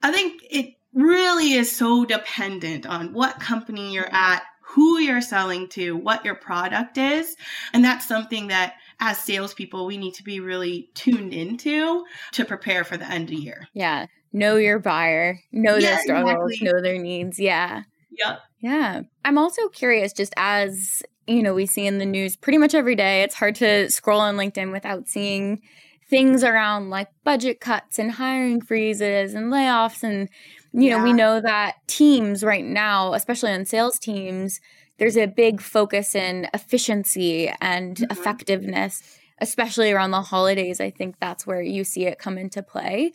I 0.03 0.13
think 0.13 0.43
it 0.51 0.75
really 0.93 1.53
is 1.53 1.75
so 1.75 2.05
dependent 2.05 2.87
on 2.87 3.13
what 3.13 3.41
company 3.41 3.93
you're 3.93 4.13
at, 4.13 4.43
who 4.63 4.99
you're 4.99 5.21
selling 5.21 5.69
to, 5.69 5.97
what 5.97 6.25
your 6.25 6.35
product 6.35 6.99
is. 6.99 7.37
And 7.73 7.85
that's 7.85 8.07
something 8.07 8.49
that 8.49 8.75
as 9.01 9.19
salespeople, 9.19 9.87
we 9.87 9.97
need 9.97 10.15
to 10.15 10.23
be 10.23 10.41
really 10.41 10.91
tuned 10.95 11.33
into 11.33 12.05
to 12.33 12.45
prepare 12.45 12.85
for 12.85 12.97
the 12.97 13.11
end 13.11 13.25
of 13.25 13.31
the 13.31 13.37
year. 13.37 13.67
Yeah. 13.75 14.07
Know 14.33 14.57
your 14.57 14.79
buyer, 14.79 15.41
know 15.51 15.77
yeah, 15.77 15.97
their 15.97 15.99
struggles, 16.03 16.53
exactly. 16.53 16.69
know 16.69 16.83
their 16.83 16.99
needs. 16.99 17.41
Yeah. 17.41 17.83
Yep. 18.13 18.41
Yeah. 18.61 19.01
I'm 19.25 19.39
also 19.39 19.69
curious, 19.69 20.13
just 20.13 20.35
as 20.37 21.03
you 21.27 21.43
know, 21.43 21.55
we 21.55 21.67
see 21.67 21.87
in 21.87 21.99
the 21.99 22.07
news 22.07 22.37
pretty 22.37 22.59
much 22.59 22.75
every 22.75 22.97
day, 22.97 23.23
it's 23.23 23.35
hard 23.35 23.55
to 23.57 23.89
scroll 23.91 24.21
on 24.21 24.37
LinkedIn 24.37 24.73
without 24.73 25.09
seeing 25.09 25.61
things 26.09 26.43
around 26.43 26.91
like 26.91 27.09
budget 27.23 27.61
cuts 27.61 27.99
and 27.99 28.11
hiring 28.11 28.61
freezes 28.61 29.35
and 29.35 29.53
layoffs. 29.53 30.03
And, 30.03 30.29
you 30.73 30.89
yeah. 30.89 30.99
know, 30.99 31.05
we 31.05 31.13
know 31.13 31.41
that 31.41 31.77
teams 31.87 32.43
right 32.43 32.65
now, 32.65 33.15
especially 33.15 33.53
on 33.53 33.65
sales 33.65 33.99
teams, 33.99 34.61
there's 35.01 35.17
a 35.17 35.27
big 35.27 35.63
focus 35.63 36.15
in 36.15 36.47
efficiency 36.53 37.51
and 37.61 37.97
mm-hmm. 37.97 38.13
effectiveness, 38.13 39.03
especially 39.39 39.91
around 39.91 40.11
the 40.11 40.21
holidays. 40.21 40.79
I 40.79 40.91
think 40.91 41.17
that's 41.19 41.47
where 41.47 41.63
you 41.63 41.85
see 41.85 42.05
it 42.05 42.19
come 42.19 42.37
into 42.37 42.63
play. 42.63 43.13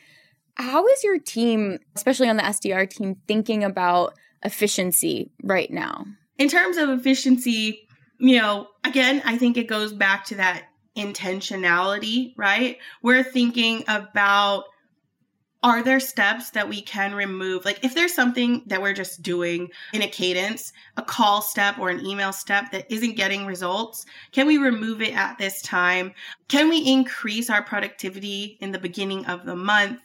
How 0.55 0.85
is 0.87 1.03
your 1.03 1.19
team, 1.19 1.77
especially 1.95 2.27
on 2.27 2.37
the 2.37 2.43
SDR 2.43 2.89
team, 2.89 3.17
thinking 3.27 3.63
about 3.63 4.17
efficiency 4.43 5.31
right 5.43 5.69
now? 5.69 6.07
In 6.39 6.49
terms 6.49 6.77
of 6.77 6.89
efficiency, 6.89 7.87
you 8.17 8.39
know, 8.39 8.67
again, 8.83 9.21
I 9.23 9.37
think 9.37 9.55
it 9.55 9.67
goes 9.67 9.93
back 9.93 10.25
to 10.25 10.35
that 10.35 10.63
intentionality, 10.97 12.33
right? 12.35 12.79
We're 13.03 13.23
thinking 13.23 13.83
about 13.87 14.63
are 15.65 15.81
there 15.81 15.99
steps 15.99 16.51
that 16.51 16.69
we 16.69 16.79
can 16.79 17.15
remove? 17.15 17.65
Like, 17.65 17.83
if 17.83 17.95
there's 17.95 18.13
something 18.13 18.61
that 18.67 18.83
we're 18.83 18.93
just 18.93 19.23
doing 19.23 19.71
in 19.93 20.03
a 20.03 20.07
cadence, 20.07 20.71
a 20.95 21.01
call 21.01 21.41
step 21.41 21.79
or 21.79 21.89
an 21.89 22.05
email 22.05 22.31
step 22.31 22.69
that 22.71 22.85
isn't 22.93 23.15
getting 23.15 23.47
results, 23.47 24.05
can 24.31 24.45
we 24.45 24.59
remove 24.59 25.01
it 25.01 25.15
at 25.15 25.39
this 25.39 25.63
time? 25.63 26.13
Can 26.49 26.69
we 26.69 26.85
increase 26.85 27.49
our 27.49 27.63
productivity 27.63 28.59
in 28.61 28.73
the 28.73 28.77
beginning 28.77 29.25
of 29.25 29.43
the 29.47 29.55
month? 29.55 30.01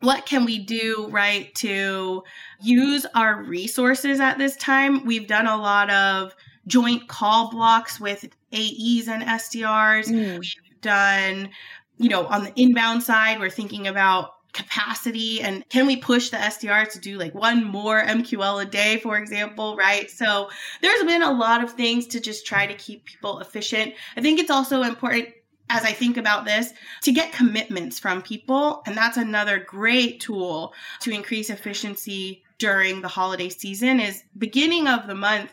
What 0.00 0.26
can 0.26 0.44
we 0.44 0.58
do, 0.58 1.06
right, 1.12 1.54
to 1.54 2.24
use 2.60 3.06
our 3.14 3.40
resources 3.40 4.18
at 4.18 4.36
this 4.36 4.56
time? 4.56 5.04
We've 5.04 5.28
done 5.28 5.46
a 5.46 5.56
lot 5.56 5.90
of 5.90 6.34
joint 6.66 7.06
call 7.06 7.52
blocks 7.52 8.00
with 8.00 8.24
AEs 8.52 9.06
and 9.06 9.22
SDRs. 9.22 10.08
Mm. 10.08 10.40
We've 10.40 10.80
done, 10.80 11.50
you 11.98 12.08
know, 12.08 12.26
on 12.26 12.42
the 12.42 12.52
inbound 12.60 13.04
side, 13.04 13.38
we're 13.38 13.48
thinking 13.48 13.86
about 13.86 14.32
capacity 14.54 15.42
and 15.42 15.68
can 15.68 15.86
we 15.86 15.96
push 15.96 16.30
the 16.30 16.36
SDR 16.36 16.90
to 16.92 16.98
do 16.98 17.18
like 17.18 17.34
one 17.34 17.64
more 17.64 18.02
MQL 18.02 18.62
a 18.62 18.64
day, 18.64 18.98
for 18.98 19.18
example, 19.18 19.76
right? 19.76 20.10
So 20.10 20.48
there's 20.80 21.02
been 21.04 21.22
a 21.22 21.32
lot 21.32 21.62
of 21.62 21.72
things 21.72 22.06
to 22.08 22.20
just 22.20 22.46
try 22.46 22.66
to 22.66 22.74
keep 22.74 23.04
people 23.04 23.40
efficient. 23.40 23.94
I 24.16 24.20
think 24.20 24.38
it's 24.40 24.50
also 24.50 24.82
important 24.82 25.28
as 25.70 25.84
I 25.84 25.92
think 25.92 26.16
about 26.16 26.44
this 26.44 26.72
to 27.02 27.12
get 27.12 27.32
commitments 27.32 27.98
from 27.98 28.22
people. 28.22 28.82
And 28.86 28.96
that's 28.96 29.16
another 29.16 29.58
great 29.58 30.20
tool 30.20 30.74
to 31.00 31.10
increase 31.10 31.50
efficiency 31.50 32.42
during 32.58 33.00
the 33.00 33.08
holiday 33.08 33.48
season 33.48 34.00
is 34.00 34.22
beginning 34.38 34.86
of 34.86 35.06
the 35.06 35.14
month 35.14 35.52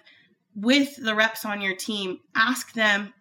with 0.56 0.96
the 0.98 1.16
reps 1.16 1.46
on 1.46 1.62
your 1.62 1.76
team, 1.76 2.20
ask 2.36 2.74
them, 2.74 3.14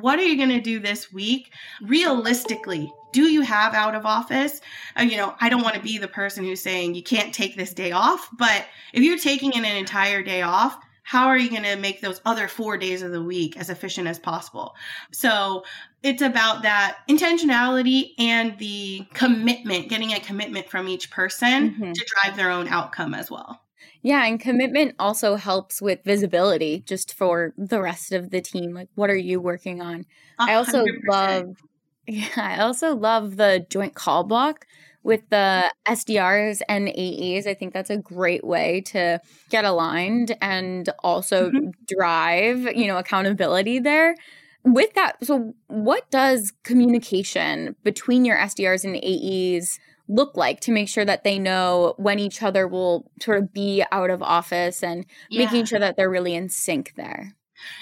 what 0.00 0.18
are 0.18 0.24
you 0.24 0.36
going 0.36 0.48
to 0.48 0.60
do 0.60 0.80
this 0.80 1.12
week? 1.12 1.52
Realistically, 1.82 2.92
do 3.12 3.24
you 3.24 3.42
have 3.42 3.74
out 3.74 3.94
of 3.94 4.06
office? 4.06 4.60
Uh, 4.98 5.02
you 5.02 5.16
know, 5.16 5.34
I 5.40 5.48
don't 5.48 5.62
want 5.62 5.74
to 5.74 5.82
be 5.82 5.98
the 5.98 6.08
person 6.08 6.44
who's 6.44 6.62
saying 6.62 6.94
you 6.94 7.02
can't 7.02 7.34
take 7.34 7.56
this 7.56 7.74
day 7.74 7.92
off, 7.92 8.28
but 8.38 8.64
if 8.92 9.02
you're 9.02 9.18
taking 9.18 9.54
an 9.54 9.64
entire 9.64 10.22
day 10.22 10.42
off, 10.42 10.78
how 11.02 11.26
are 11.26 11.36
you 11.36 11.50
going 11.50 11.64
to 11.64 11.76
make 11.76 12.00
those 12.00 12.20
other 12.24 12.48
four 12.48 12.78
days 12.78 13.02
of 13.02 13.10
the 13.10 13.22
week 13.22 13.56
as 13.58 13.68
efficient 13.68 14.08
as 14.08 14.18
possible? 14.18 14.74
So 15.10 15.64
it's 16.02 16.22
about 16.22 16.62
that 16.62 16.98
intentionality 17.08 18.12
and 18.18 18.56
the 18.58 19.06
commitment, 19.12 19.88
getting 19.88 20.12
a 20.12 20.20
commitment 20.20 20.70
from 20.70 20.88
each 20.88 21.10
person 21.10 21.70
mm-hmm. 21.70 21.92
to 21.92 22.06
drive 22.14 22.36
their 22.36 22.50
own 22.50 22.68
outcome 22.68 23.14
as 23.14 23.30
well. 23.30 23.61
Yeah, 24.02 24.26
and 24.26 24.40
commitment 24.40 24.96
also 24.98 25.36
helps 25.36 25.80
with 25.80 26.02
visibility 26.04 26.82
just 26.86 27.14
for 27.14 27.54
the 27.56 27.80
rest 27.80 28.12
of 28.12 28.30
the 28.30 28.40
team. 28.40 28.74
Like, 28.74 28.88
what 28.96 29.10
are 29.10 29.16
you 29.16 29.40
working 29.40 29.80
on? 29.80 30.06
100%. 30.40 30.48
I 30.48 30.54
also 30.54 30.84
love, 31.08 31.56
yeah, 32.06 32.26
I 32.36 32.60
also 32.60 32.96
love 32.96 33.36
the 33.36 33.64
joint 33.70 33.94
call 33.94 34.24
block 34.24 34.66
with 35.04 35.28
the 35.30 35.72
SDRs 35.86 36.62
and 36.68 36.88
AEs. 36.88 37.46
I 37.46 37.54
think 37.54 37.72
that's 37.72 37.90
a 37.90 37.96
great 37.96 38.44
way 38.44 38.82
to 38.86 39.20
get 39.50 39.64
aligned 39.64 40.36
and 40.40 40.88
also 41.00 41.50
mm-hmm. 41.50 41.70
drive, 41.86 42.76
you 42.76 42.86
know, 42.86 42.98
accountability 42.98 43.78
there. 43.78 44.16
With 44.64 44.94
that, 44.94 45.24
so 45.24 45.54
what 45.66 46.08
does 46.10 46.52
communication 46.62 47.74
between 47.82 48.24
your 48.24 48.36
SDRs 48.36 48.84
and 48.84 48.96
AEs 48.96 49.78
look 50.08 50.36
like 50.36 50.60
to 50.60 50.72
make 50.72 50.88
sure 50.88 51.04
that 51.04 51.24
they 51.24 51.38
know 51.38 51.94
when 51.96 52.18
each 52.18 52.42
other 52.42 52.66
will 52.68 53.10
sort 53.20 53.38
of 53.38 53.52
be 53.52 53.84
out 53.92 54.10
of 54.10 54.22
office 54.22 54.82
and 54.82 55.06
yeah. 55.30 55.44
making 55.44 55.64
sure 55.64 55.78
that 55.78 55.96
they're 55.96 56.10
really 56.10 56.34
in 56.34 56.48
sync 56.48 56.92
there. 56.96 57.34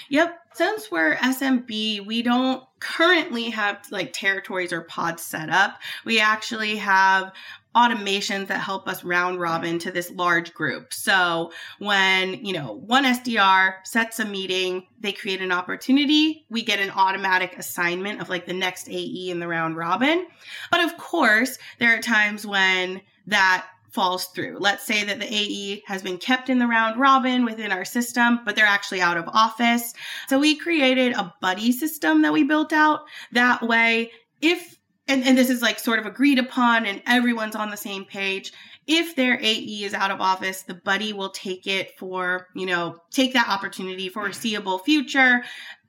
Yep. 0.09 0.37
Since 0.53 0.91
we're 0.91 1.15
SMB, 1.15 2.05
we 2.05 2.21
don't 2.21 2.63
currently 2.79 3.49
have 3.51 3.79
like 3.89 4.13
territories 4.13 4.73
or 4.73 4.81
pods 4.81 5.23
set 5.23 5.49
up. 5.49 5.79
We 6.05 6.19
actually 6.19 6.75
have 6.75 7.31
automations 7.75 8.47
that 8.47 8.59
help 8.59 8.87
us 8.87 9.03
round 9.03 9.39
robin 9.39 9.79
to 9.79 9.91
this 9.91 10.11
large 10.11 10.53
group. 10.53 10.93
So 10.93 11.51
when, 11.79 12.43
you 12.45 12.53
know, 12.53 12.81
one 12.85 13.05
SDR 13.05 13.75
sets 13.83 14.19
a 14.19 14.25
meeting, 14.25 14.87
they 14.99 15.13
create 15.13 15.41
an 15.41 15.51
opportunity, 15.51 16.45
we 16.49 16.63
get 16.63 16.79
an 16.79 16.91
automatic 16.91 17.57
assignment 17.57 18.21
of 18.21 18.29
like 18.29 18.45
the 18.45 18.53
next 18.53 18.89
AE 18.89 19.29
in 19.29 19.39
the 19.39 19.47
round 19.47 19.77
robin. 19.77 20.27
But 20.69 20.83
of 20.83 20.97
course, 20.97 21.57
there 21.79 21.95
are 21.95 22.01
times 22.01 22.45
when 22.45 23.01
that 23.27 23.67
falls 23.91 24.27
through. 24.27 24.57
Let's 24.59 24.85
say 24.85 25.03
that 25.03 25.19
the 25.19 25.33
AE 25.33 25.83
has 25.85 26.01
been 26.01 26.17
kept 26.17 26.49
in 26.49 26.59
the 26.59 26.67
round 26.67 26.99
robin 26.99 27.45
within 27.45 27.71
our 27.71 27.85
system, 27.85 28.39
but 28.45 28.55
they're 28.55 28.65
actually 28.65 29.01
out 29.01 29.17
of 29.17 29.27
office. 29.27 29.93
So 30.27 30.39
we 30.39 30.55
created 30.55 31.13
a 31.13 31.33
buddy 31.41 31.71
system 31.71 32.21
that 32.21 32.33
we 32.33 32.43
built 32.43 32.71
out. 32.71 33.01
That 33.33 33.61
way, 33.61 34.11
if 34.41 34.77
and, 35.11 35.23
and 35.25 35.37
this 35.37 35.49
is 35.49 35.61
like 35.61 35.79
sort 35.79 35.99
of 35.99 36.05
agreed 36.05 36.39
upon 36.39 36.85
and 36.85 37.01
everyone's 37.05 37.55
on 37.55 37.69
the 37.69 37.77
same 37.77 38.05
page 38.05 38.51
if 38.87 39.15
their 39.15 39.39
AE 39.39 39.83
is 39.83 39.93
out 39.93 40.11
of 40.11 40.21
office, 40.21 40.63
the 40.63 40.73
buddy 40.73 41.13
will 41.13 41.29
take 41.29 41.67
it 41.67 41.97
for, 41.97 42.47
you 42.55 42.65
know, 42.65 42.97
take 43.11 43.33
that 43.33 43.47
opportunity 43.47 44.09
for 44.09 44.23
foreseeable 44.23 44.79
future, 44.79 45.43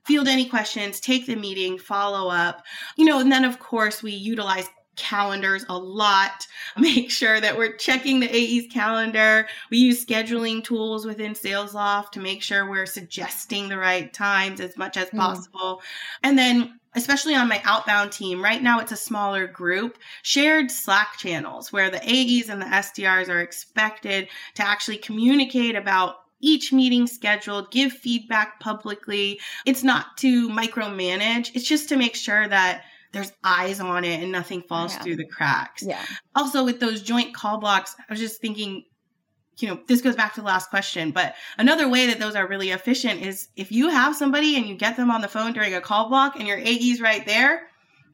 field 0.05 0.27
any 0.27 0.45
questions, 0.45 0.99
take 0.99 1.25
the 1.25 1.35
meeting, 1.35 1.77
follow 1.77 2.29
up, 2.29 2.63
you 2.97 3.05
know, 3.05 3.19
and 3.19 3.31
then 3.31 3.45
of 3.45 3.59
course 3.59 4.03
we 4.03 4.11
utilize 4.11 4.69
calendars 4.95 5.65
a 5.69 5.77
lot. 5.77 6.45
Make 6.77 7.09
sure 7.09 7.41
that 7.41 7.57
we're 7.57 7.75
checking 7.77 8.19
the 8.19 8.29
AE's 8.29 8.71
calendar. 8.71 9.47
We 9.71 9.79
use 9.79 10.05
scheduling 10.05 10.63
tools 10.63 11.05
within 11.05 11.33
SalesLoft 11.33 12.11
to 12.11 12.19
make 12.19 12.43
sure 12.43 12.69
we're 12.69 12.85
suggesting 12.85 13.69
the 13.69 13.77
right 13.77 14.13
times 14.13 14.59
as 14.59 14.77
much 14.77 14.95
as 14.95 15.09
mm. 15.09 15.17
possible. 15.17 15.81
And 16.21 16.37
then 16.37 16.79
especially 16.95 17.35
on 17.35 17.47
my 17.47 17.61
outbound 17.63 18.11
team, 18.11 18.43
right 18.43 18.61
now 18.61 18.79
it's 18.79 18.91
a 18.91 18.97
smaller 18.97 19.47
group, 19.47 19.97
shared 20.21 20.71
Slack 20.71 21.17
channels 21.17 21.71
where 21.71 21.89
the 21.89 22.01
AEs 22.03 22.49
and 22.49 22.61
the 22.61 22.65
SDRs 22.65 23.29
are 23.29 23.41
expected 23.41 24.27
to 24.55 24.65
actually 24.65 24.97
communicate 24.97 25.75
about 25.75 26.17
each 26.39 26.73
meeting 26.73 27.07
scheduled, 27.07 27.71
give 27.71 27.93
feedback 27.93 28.59
publicly. 28.59 29.39
It's 29.65 29.83
not 29.83 30.17
to 30.17 30.49
micromanage, 30.49 31.51
it's 31.55 31.67
just 31.67 31.89
to 31.89 31.97
make 31.97 32.15
sure 32.15 32.47
that 32.47 32.83
there's 33.13 33.31
eyes 33.43 33.79
on 33.79 34.03
it 34.03 34.21
and 34.21 34.31
nothing 34.31 34.63
falls 34.63 34.93
yeah. 34.93 35.03
through 35.03 35.15
the 35.17 35.25
cracks. 35.25 35.83
Yeah. 35.83 36.03
Also, 36.35 36.65
with 36.65 36.79
those 36.79 37.01
joint 37.01 37.33
call 37.33 37.59
blocks, 37.59 37.95
I 37.97 38.11
was 38.11 38.19
just 38.19 38.41
thinking, 38.41 38.83
you 39.59 39.67
know, 39.67 39.79
this 39.87 40.01
goes 40.01 40.15
back 40.15 40.33
to 40.33 40.41
the 40.41 40.47
last 40.47 40.69
question, 40.69 41.11
but 41.11 41.35
another 41.57 41.87
way 41.87 42.07
that 42.07 42.19
those 42.19 42.35
are 42.35 42.47
really 42.47 42.71
efficient 42.71 43.21
is 43.21 43.49
if 43.55 43.71
you 43.71 43.89
have 43.89 44.15
somebody 44.15 44.55
and 44.55 44.65
you 44.65 44.75
get 44.75 44.97
them 44.97 45.11
on 45.11 45.21
the 45.21 45.27
phone 45.27 45.53
during 45.53 45.73
a 45.73 45.81
call 45.81 46.09
block 46.09 46.35
and 46.37 46.47
your 46.47 46.57
AE's 46.57 47.01
right 47.01 47.25
there, 47.25 47.67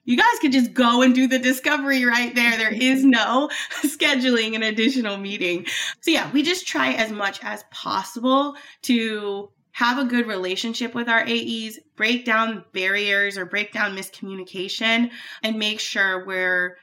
you 0.05 0.17
guys 0.17 0.39
could 0.41 0.51
just 0.51 0.73
go 0.73 1.01
and 1.01 1.13
do 1.13 1.27
the 1.27 1.39
discovery 1.39 2.03
right 2.03 2.33
there. 2.33 2.57
There 2.57 2.73
is 2.73 3.05
no 3.05 3.49
scheduling 3.83 4.55
an 4.55 4.63
additional 4.63 5.17
meeting. 5.17 5.67
So, 6.01 6.11
yeah, 6.11 6.31
we 6.31 6.41
just 6.41 6.67
try 6.67 6.93
as 6.93 7.11
much 7.11 7.39
as 7.43 7.63
possible 7.71 8.55
to 8.83 9.49
have 9.71 9.97
a 9.97 10.05
good 10.05 10.27
relationship 10.27 10.95
with 10.95 11.07
our 11.07 11.21
AEs, 11.21 11.79
break 11.95 12.25
down 12.25 12.65
barriers 12.73 13.37
or 13.37 13.45
break 13.45 13.71
down 13.71 13.95
miscommunication, 13.95 15.11
and 15.43 15.59
make 15.59 15.79
sure 15.79 16.25
we're, 16.25 16.75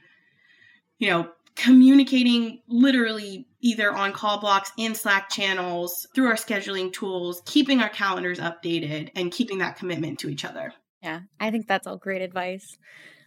you 0.99 1.11
know, 1.11 1.29
communicating 1.57 2.61
literally 2.69 3.49
either 3.61 3.93
on 3.93 4.13
call 4.13 4.39
blocks 4.39 4.71
in 4.77 4.95
Slack 4.95 5.29
channels, 5.29 6.07
through 6.15 6.27
our 6.27 6.35
scheduling 6.35 6.93
tools, 6.93 7.43
keeping 7.47 7.81
our 7.81 7.89
calendars 7.89 8.39
updated, 8.39 9.11
and 9.17 9.33
keeping 9.33 9.59
that 9.59 9.77
commitment 9.77 10.19
to 10.21 10.29
each 10.29 10.45
other. 10.45 10.73
Yeah, 11.03 11.21
I 11.41 11.51
think 11.51 11.67
that's 11.67 11.87
all 11.87 11.97
great 11.97 12.23
advice. 12.23 12.79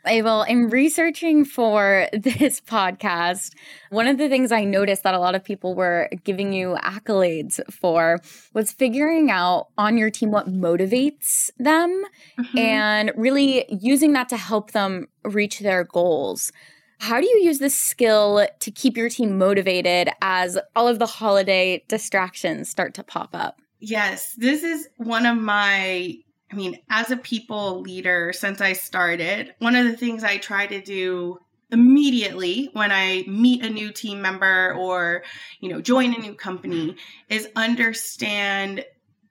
Abel, 0.05 0.43
in 0.43 0.69
researching 0.69 1.43
for 1.43 2.07
this 2.13 2.61
podcast, 2.61 3.53
one 3.89 4.07
of 4.07 4.17
the 4.17 4.29
things 4.29 4.51
I 4.51 4.63
noticed 4.63 5.03
that 5.03 5.13
a 5.13 5.19
lot 5.19 5.35
of 5.35 5.43
people 5.43 5.75
were 5.75 6.09
giving 6.23 6.53
you 6.53 6.77
accolades 6.81 7.59
for 7.71 8.19
was 8.53 8.71
figuring 8.71 9.29
out 9.29 9.67
on 9.77 9.97
your 9.97 10.09
team 10.09 10.31
what 10.31 10.47
motivates 10.47 11.49
them 11.57 12.03
mm-hmm. 12.39 12.57
and 12.57 13.11
really 13.15 13.65
using 13.69 14.13
that 14.13 14.29
to 14.29 14.37
help 14.37 14.71
them 14.71 15.07
reach 15.23 15.59
their 15.59 15.83
goals. 15.83 16.51
How 16.99 17.21
do 17.21 17.27
you 17.27 17.41
use 17.43 17.59
this 17.59 17.75
skill 17.75 18.45
to 18.59 18.71
keep 18.71 18.97
your 18.97 19.09
team 19.09 19.37
motivated 19.37 20.09
as 20.21 20.57
all 20.75 20.87
of 20.87 20.99
the 20.99 21.05
holiday 21.05 21.83
distractions 21.87 22.69
start 22.69 22.93
to 22.95 23.03
pop 23.03 23.29
up? 23.33 23.61
Yes, 23.79 24.33
this 24.35 24.63
is 24.63 24.89
one 24.97 25.25
of 25.25 25.37
my 25.37 26.15
I 26.51 26.55
mean, 26.55 26.79
as 26.89 27.11
a 27.11 27.17
people 27.17 27.81
leader 27.81 28.33
since 28.33 28.59
I 28.59 28.73
started, 28.73 29.53
one 29.59 29.75
of 29.75 29.85
the 29.85 29.95
things 29.95 30.23
I 30.23 30.37
try 30.37 30.65
to 30.65 30.81
do 30.81 31.37
immediately 31.71 32.69
when 32.73 32.91
I 32.91 33.23
meet 33.27 33.63
a 33.63 33.69
new 33.69 33.91
team 33.91 34.21
member 34.21 34.73
or, 34.73 35.23
you 35.59 35.69
know, 35.69 35.79
join 35.79 36.15
a 36.15 36.17
new 36.17 36.33
company 36.33 36.95
is 37.29 37.47
understand 37.55 38.83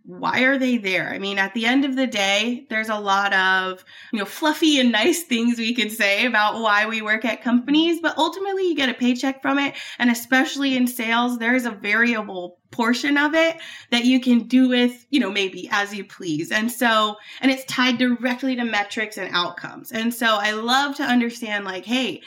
why 0.08 0.40
are 0.44 0.56
they 0.56 0.78
there? 0.78 1.10
I 1.10 1.18
mean, 1.18 1.36
at 1.36 1.52
the 1.52 1.66
end 1.66 1.84
of 1.84 1.94
the 1.94 2.06
day, 2.06 2.64
there's 2.70 2.88
a 2.88 2.98
lot 2.98 3.34
of, 3.34 3.84
you 4.10 4.18
know, 4.18 4.24
fluffy 4.24 4.80
and 4.80 4.90
nice 4.90 5.24
things 5.24 5.58
we 5.58 5.74
could 5.74 5.92
say 5.92 6.24
about 6.24 6.62
why 6.62 6.86
we 6.86 7.02
work 7.02 7.26
at 7.26 7.42
companies, 7.42 8.00
but 8.00 8.16
ultimately 8.16 8.68
you 8.68 8.74
get 8.74 8.88
a 8.88 8.94
paycheck 8.94 9.42
from 9.42 9.58
it. 9.58 9.74
And 9.98 10.10
especially 10.10 10.78
in 10.78 10.86
sales, 10.86 11.36
there's 11.36 11.66
a 11.66 11.70
variable 11.70 12.58
portion 12.70 13.18
of 13.18 13.34
it 13.34 13.58
that 13.90 14.06
you 14.06 14.18
can 14.18 14.48
do 14.48 14.70
with, 14.70 15.06
you 15.10 15.20
know, 15.20 15.30
maybe 15.30 15.68
as 15.70 15.94
you 15.94 16.06
please. 16.06 16.50
And 16.50 16.72
so, 16.72 17.16
and 17.42 17.50
it's 17.50 17.66
tied 17.66 17.98
directly 17.98 18.56
to 18.56 18.64
metrics 18.64 19.18
and 19.18 19.28
outcomes. 19.34 19.92
And 19.92 20.14
so 20.14 20.38
I 20.40 20.52
love 20.52 20.96
to 20.96 21.02
understand 21.02 21.66
like, 21.66 21.84
hey, 21.84 22.22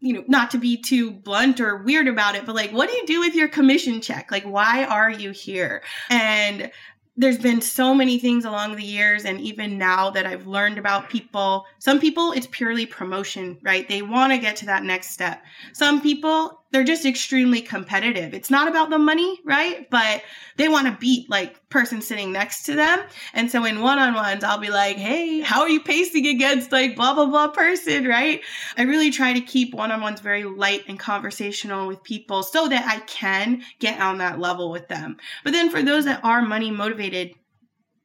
you 0.00 0.12
know, 0.12 0.24
not 0.28 0.50
to 0.50 0.58
be 0.58 0.76
too 0.76 1.12
blunt 1.12 1.60
or 1.60 1.82
weird 1.82 2.08
about 2.08 2.34
it, 2.34 2.44
but 2.44 2.54
like, 2.54 2.72
what 2.72 2.90
do 2.90 2.94
you 2.94 3.06
do 3.06 3.20
with 3.20 3.34
your 3.34 3.48
commission 3.48 4.02
check? 4.02 4.30
Like, 4.30 4.44
why 4.44 4.84
are 4.84 5.10
you 5.10 5.30
here? 5.30 5.82
And 6.10 6.70
there's 7.16 7.38
been 7.38 7.60
so 7.60 7.94
many 7.94 8.18
things 8.18 8.44
along 8.44 8.76
the 8.76 8.84
years 8.84 9.24
and 9.24 9.40
even 9.40 9.78
now 9.78 10.10
that 10.10 10.26
I've 10.26 10.46
learned 10.46 10.78
about 10.78 11.08
people. 11.08 11.64
Some 11.78 11.98
people, 11.98 12.32
it's 12.32 12.48
purely 12.50 12.84
promotion, 12.84 13.58
right? 13.62 13.88
They 13.88 14.02
want 14.02 14.32
to 14.32 14.38
get 14.38 14.56
to 14.56 14.66
that 14.66 14.84
next 14.84 15.10
step. 15.10 15.42
Some 15.72 16.02
people, 16.02 16.60
they're 16.76 16.84
just 16.84 17.06
extremely 17.06 17.62
competitive. 17.62 18.34
It's 18.34 18.50
not 18.50 18.68
about 18.68 18.90
the 18.90 18.98
money, 18.98 19.40
right? 19.46 19.88
But 19.88 20.20
they 20.58 20.68
want 20.68 20.86
to 20.86 20.92
beat 21.00 21.30
like 21.30 21.66
person 21.70 22.02
sitting 22.02 22.32
next 22.32 22.64
to 22.64 22.74
them. 22.74 23.00
And 23.32 23.50
so 23.50 23.64
in 23.64 23.80
one-on-ones, 23.80 24.44
I'll 24.44 24.58
be 24.58 24.68
like, 24.68 24.98
"Hey, 24.98 25.40
how 25.40 25.62
are 25.62 25.70
you 25.70 25.80
pacing 25.80 26.26
against 26.26 26.72
like 26.72 26.94
blah 26.94 27.14
blah 27.14 27.24
blah 27.24 27.48
person?" 27.48 28.06
Right? 28.06 28.42
I 28.76 28.82
really 28.82 29.10
try 29.10 29.32
to 29.32 29.40
keep 29.40 29.72
one-on-ones 29.72 30.20
very 30.20 30.44
light 30.44 30.82
and 30.86 30.98
conversational 30.98 31.88
with 31.88 32.02
people 32.02 32.42
so 32.42 32.68
that 32.68 32.84
I 32.86 32.98
can 33.06 33.62
get 33.78 33.98
on 33.98 34.18
that 34.18 34.38
level 34.38 34.70
with 34.70 34.86
them. 34.88 35.16
But 35.44 35.54
then 35.54 35.70
for 35.70 35.82
those 35.82 36.04
that 36.04 36.22
are 36.24 36.42
money 36.42 36.70
motivated, 36.70 37.32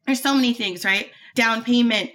there's 0.05 0.21
so 0.21 0.33
many 0.33 0.53
things, 0.53 0.85
right? 0.85 1.11
Down 1.35 1.65
payment, 1.65 2.11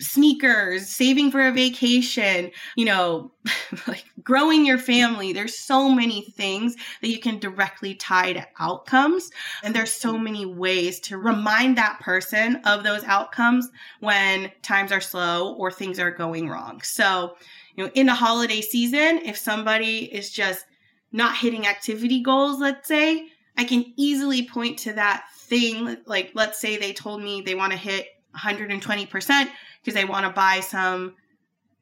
sneakers, 0.00 0.88
saving 0.88 1.30
for 1.30 1.46
a 1.46 1.52
vacation, 1.52 2.50
you 2.74 2.84
know, 2.84 3.30
like 3.86 4.04
growing 4.22 4.64
your 4.64 4.78
family. 4.78 5.32
There's 5.32 5.56
so 5.56 5.90
many 5.90 6.22
things 6.22 6.76
that 7.02 7.08
you 7.08 7.18
can 7.18 7.38
directly 7.38 7.94
tie 7.94 8.32
to 8.32 8.46
outcomes. 8.58 9.30
And 9.62 9.74
there's 9.74 9.92
so 9.92 10.14
mm-hmm. 10.14 10.24
many 10.24 10.46
ways 10.46 11.00
to 11.00 11.18
remind 11.18 11.76
that 11.76 12.00
person 12.00 12.56
of 12.64 12.82
those 12.82 13.04
outcomes 13.04 13.68
when 14.00 14.50
times 14.62 14.90
are 14.90 15.00
slow 15.00 15.54
or 15.54 15.70
things 15.70 15.98
are 15.98 16.10
going 16.10 16.48
wrong. 16.48 16.80
So, 16.82 17.36
you 17.76 17.84
know, 17.84 17.90
in 17.94 18.06
the 18.06 18.14
holiday 18.14 18.62
season, 18.62 19.20
if 19.24 19.36
somebody 19.36 20.04
is 20.12 20.30
just 20.30 20.64
not 21.12 21.36
hitting 21.36 21.66
activity 21.66 22.22
goals, 22.22 22.60
let's 22.60 22.88
say, 22.88 23.28
I 23.56 23.64
can 23.64 23.92
easily 23.96 24.48
point 24.48 24.78
to 24.80 24.94
that 24.94 25.26
thing. 25.34 25.98
Like, 26.06 26.30
let's 26.34 26.58
say 26.58 26.76
they 26.76 26.92
told 26.92 27.22
me 27.22 27.42
they 27.42 27.54
want 27.54 27.72
to 27.72 27.78
hit 27.78 28.06
120% 28.36 29.48
because 29.82 29.94
they 29.94 30.04
want 30.04 30.26
to 30.26 30.32
buy 30.32 30.60
some 30.60 31.14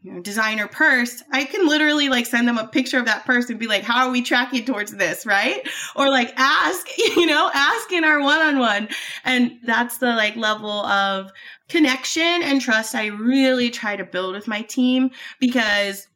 you 0.02 0.12
know, 0.12 0.20
designer 0.20 0.68
purse, 0.68 1.22
I 1.32 1.44
can 1.44 1.66
literally 1.66 2.08
like 2.08 2.26
send 2.26 2.46
them 2.46 2.56
a 2.56 2.68
picture 2.68 2.98
of 2.98 3.06
that 3.06 3.26
purse 3.26 3.50
and 3.50 3.58
be 3.58 3.66
like, 3.66 3.82
how 3.82 4.06
are 4.06 4.12
we 4.12 4.22
tracking 4.22 4.64
towards 4.64 4.92
this? 4.92 5.26
Right. 5.26 5.66
Or 5.96 6.08
like 6.08 6.32
ask, 6.36 6.86
you 6.98 7.26
know, 7.26 7.50
ask 7.52 7.90
in 7.92 8.04
our 8.04 8.20
one 8.20 8.40
on 8.40 8.58
one. 8.58 8.88
And 9.24 9.58
that's 9.64 9.98
the 9.98 10.12
like 10.14 10.36
level 10.36 10.70
of 10.70 11.32
connection 11.68 12.42
and 12.42 12.60
trust 12.60 12.94
I 12.94 13.06
really 13.06 13.70
try 13.70 13.96
to 13.96 14.04
build 14.04 14.34
with 14.34 14.46
my 14.46 14.62
team 14.62 15.10
because 15.40 16.06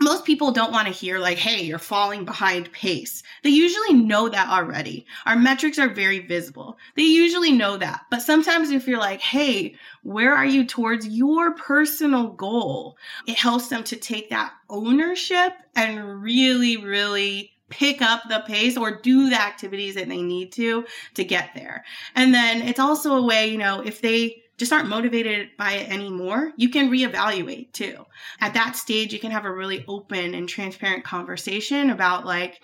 most 0.00 0.24
people 0.24 0.52
don't 0.52 0.72
want 0.72 0.86
to 0.86 0.94
hear 0.94 1.18
like 1.18 1.38
hey 1.38 1.62
you're 1.62 1.78
falling 1.78 2.24
behind 2.24 2.72
pace. 2.72 3.22
They 3.42 3.50
usually 3.50 3.94
know 3.94 4.28
that 4.28 4.48
already. 4.48 5.06
Our 5.26 5.36
metrics 5.36 5.78
are 5.78 5.88
very 5.88 6.20
visible. 6.20 6.78
They 6.96 7.02
usually 7.02 7.52
know 7.52 7.76
that. 7.76 8.02
But 8.10 8.22
sometimes 8.22 8.70
if 8.70 8.86
you're 8.86 8.98
like 8.98 9.20
hey 9.20 9.74
where 10.02 10.34
are 10.34 10.46
you 10.46 10.64
towards 10.64 11.06
your 11.06 11.52
personal 11.54 12.28
goal? 12.28 12.96
It 13.26 13.36
helps 13.36 13.68
them 13.68 13.84
to 13.84 13.96
take 13.96 14.30
that 14.30 14.52
ownership 14.68 15.52
and 15.74 16.22
really 16.22 16.76
really 16.76 17.52
pick 17.70 18.00
up 18.00 18.22
the 18.28 18.42
pace 18.46 18.78
or 18.78 18.98
do 19.00 19.28
the 19.28 19.40
activities 19.40 19.94
that 19.96 20.08
they 20.08 20.22
need 20.22 20.52
to 20.52 20.86
to 21.14 21.24
get 21.24 21.50
there. 21.54 21.84
And 22.14 22.32
then 22.32 22.62
it's 22.62 22.80
also 22.80 23.16
a 23.16 23.22
way 23.22 23.48
you 23.48 23.58
know 23.58 23.80
if 23.80 24.00
they 24.00 24.42
just 24.58 24.72
aren't 24.72 24.88
motivated 24.88 25.50
by 25.56 25.72
it 25.72 25.90
anymore, 25.90 26.52
you 26.56 26.68
can 26.68 26.90
reevaluate 26.90 27.72
too. 27.72 28.04
At 28.40 28.54
that 28.54 28.76
stage, 28.76 29.12
you 29.12 29.18
can 29.18 29.30
have 29.30 29.44
a 29.44 29.52
really 29.52 29.84
open 29.88 30.34
and 30.34 30.48
transparent 30.48 31.04
conversation 31.04 31.90
about 31.90 32.26
like, 32.26 32.60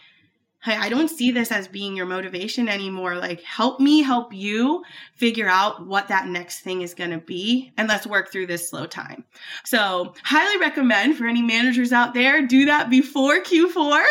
hey, 0.64 0.76
I 0.76 0.88
don't 0.88 1.10
see 1.10 1.30
this 1.30 1.52
as 1.52 1.68
being 1.68 1.94
your 1.94 2.06
motivation 2.06 2.70
anymore. 2.70 3.16
Like, 3.16 3.42
help 3.42 3.80
me 3.80 4.02
help 4.02 4.32
you 4.32 4.82
figure 5.14 5.46
out 5.46 5.86
what 5.86 6.08
that 6.08 6.26
next 6.26 6.60
thing 6.60 6.80
is 6.80 6.94
going 6.94 7.10
to 7.10 7.18
be. 7.18 7.72
And 7.76 7.86
let's 7.86 8.06
work 8.06 8.32
through 8.32 8.46
this 8.46 8.70
slow 8.70 8.86
time. 8.86 9.24
So, 9.64 10.14
highly 10.22 10.58
recommend 10.58 11.18
for 11.18 11.26
any 11.26 11.42
managers 11.42 11.92
out 11.92 12.14
there, 12.14 12.46
do 12.46 12.64
that 12.64 12.88
before 12.88 13.40
Q4 13.40 13.74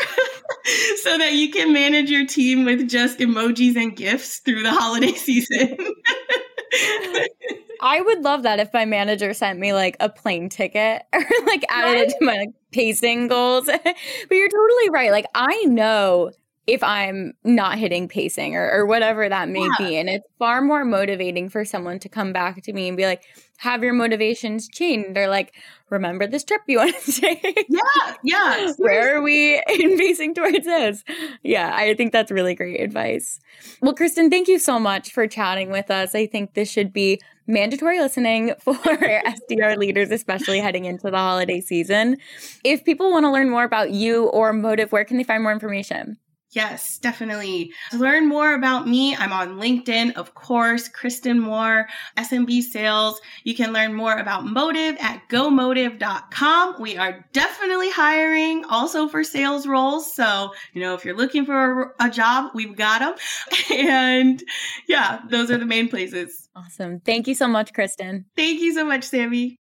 so 1.01 1.17
that 1.17 1.33
you 1.33 1.49
can 1.49 1.73
manage 1.73 2.11
your 2.11 2.27
team 2.27 2.65
with 2.65 2.87
just 2.87 3.17
emojis 3.17 3.75
and 3.75 3.95
gifts 3.95 4.37
through 4.39 4.61
the 4.61 4.71
holiday 4.71 5.13
season. 5.13 5.75
I 7.83 7.99
would 7.99 8.23
love 8.23 8.43
that 8.43 8.61
if 8.61 8.73
my 8.73 8.85
manager 8.85 9.33
sent 9.33 9.59
me 9.59 9.73
like 9.73 9.97
a 9.99 10.07
plane 10.07 10.47
ticket 10.47 11.03
or 11.13 11.25
like 11.45 11.63
added 11.69 11.91
right? 11.91 12.07
it 12.07 12.09
to 12.17 12.25
my 12.25 12.37
like, 12.37 12.49
pacing 12.71 13.27
goals. 13.27 13.65
but 13.67 13.95
you're 14.31 14.49
totally 14.49 14.89
right. 14.89 15.11
Like 15.11 15.25
I 15.35 15.65
know 15.65 16.31
if 16.65 16.81
I'm 16.81 17.33
not 17.43 17.77
hitting 17.77 18.07
pacing 18.07 18.55
or, 18.55 18.71
or 18.71 18.85
whatever 18.85 19.27
that 19.27 19.49
may 19.49 19.65
yeah. 19.65 19.75
be. 19.77 19.97
And 19.97 20.09
it's 20.09 20.25
far 20.39 20.61
more 20.61 20.85
motivating 20.85 21.49
for 21.49 21.65
someone 21.65 21.99
to 21.99 22.07
come 22.07 22.31
back 22.31 22.63
to 22.63 22.71
me 22.71 22.87
and 22.87 22.95
be 22.95 23.05
like, 23.05 23.23
have 23.57 23.83
your 23.83 23.91
motivations 23.91 24.69
changed? 24.69 25.17
Or 25.17 25.27
like, 25.27 25.53
remember 25.93 26.27
this 26.27 26.43
trip 26.43 26.61
you 26.67 26.77
want 26.79 26.95
to 26.99 27.11
take? 27.11 27.65
Yeah, 27.69 28.15
yeah. 28.23 28.73
Where 28.77 29.15
are 29.15 29.21
we 29.21 29.61
in 29.79 29.97
pacing 29.97 30.33
towards 30.33 30.65
this? 30.65 31.03
Yeah, 31.43 31.71
I 31.73 31.93
think 31.93 32.11
that's 32.11 32.31
really 32.31 32.55
great 32.55 32.81
advice. 32.81 33.39
Well, 33.81 33.93
Kristen, 33.93 34.29
thank 34.29 34.47
you 34.47 34.59
so 34.59 34.79
much 34.79 35.11
for 35.11 35.27
chatting 35.27 35.71
with 35.71 35.89
us. 35.89 36.15
I 36.15 36.25
think 36.25 36.53
this 36.53 36.69
should 36.69 36.91
be 36.91 37.21
mandatory 37.47 37.99
listening 37.99 38.53
for 38.59 38.73
SDR 38.73 39.77
leaders, 39.77 40.11
especially 40.11 40.59
heading 40.59 40.85
into 40.85 41.09
the 41.09 41.17
holiday 41.17 41.61
season. 41.61 42.17
If 42.63 42.83
people 42.83 43.11
want 43.11 43.25
to 43.25 43.31
learn 43.31 43.49
more 43.49 43.63
about 43.63 43.91
you 43.91 44.25
or 44.25 44.51
Motive, 44.53 44.91
where 44.91 45.05
can 45.05 45.17
they 45.17 45.23
find 45.23 45.43
more 45.43 45.51
information? 45.51 46.17
Yes, 46.53 46.99
definitely. 46.99 47.73
To 47.91 47.97
learn 47.97 48.27
more 48.27 48.53
about 48.53 48.87
me, 48.87 49.15
I'm 49.15 49.33
on 49.33 49.59
LinkedIn, 49.59 50.13
of 50.13 50.35
course, 50.35 50.87
Kristen 50.87 51.39
Moore, 51.39 51.87
SMB 52.17 52.61
Sales. 52.61 53.19
You 53.43 53.55
can 53.55 53.73
learn 53.73 53.93
more 53.93 54.13
about 54.17 54.45
Motive 54.45 54.95
at 54.99 55.27
gomotive.com. 55.29 56.75
We 56.79 56.95
are 56.97 57.25
definitely 57.33 57.89
hiring 57.89 58.65
also 58.65 59.07
for 59.07 59.23
sales 59.23 59.65
roles. 59.65 60.13
So, 60.13 60.51
you 60.73 60.81
know, 60.81 60.93
if 60.93 61.03
you're 61.03 61.17
looking 61.17 61.45
for 61.45 61.95
a 61.99 62.09
job, 62.09 62.51
we've 62.53 62.75
got 62.75 62.99
them. 62.99 63.15
And 63.73 64.41
yeah, 64.87 65.21
those 65.29 65.49
are 65.49 65.57
the 65.57 65.65
main 65.65 65.89
places. 65.89 66.49
Awesome. 66.55 66.99
Thank 66.99 67.27
you 67.27 67.33
so 67.33 67.47
much, 67.47 67.73
Kristen. 67.73 68.25
Thank 68.35 68.61
you 68.61 68.73
so 68.73 68.85
much, 68.85 69.03
Sammy. 69.03 69.57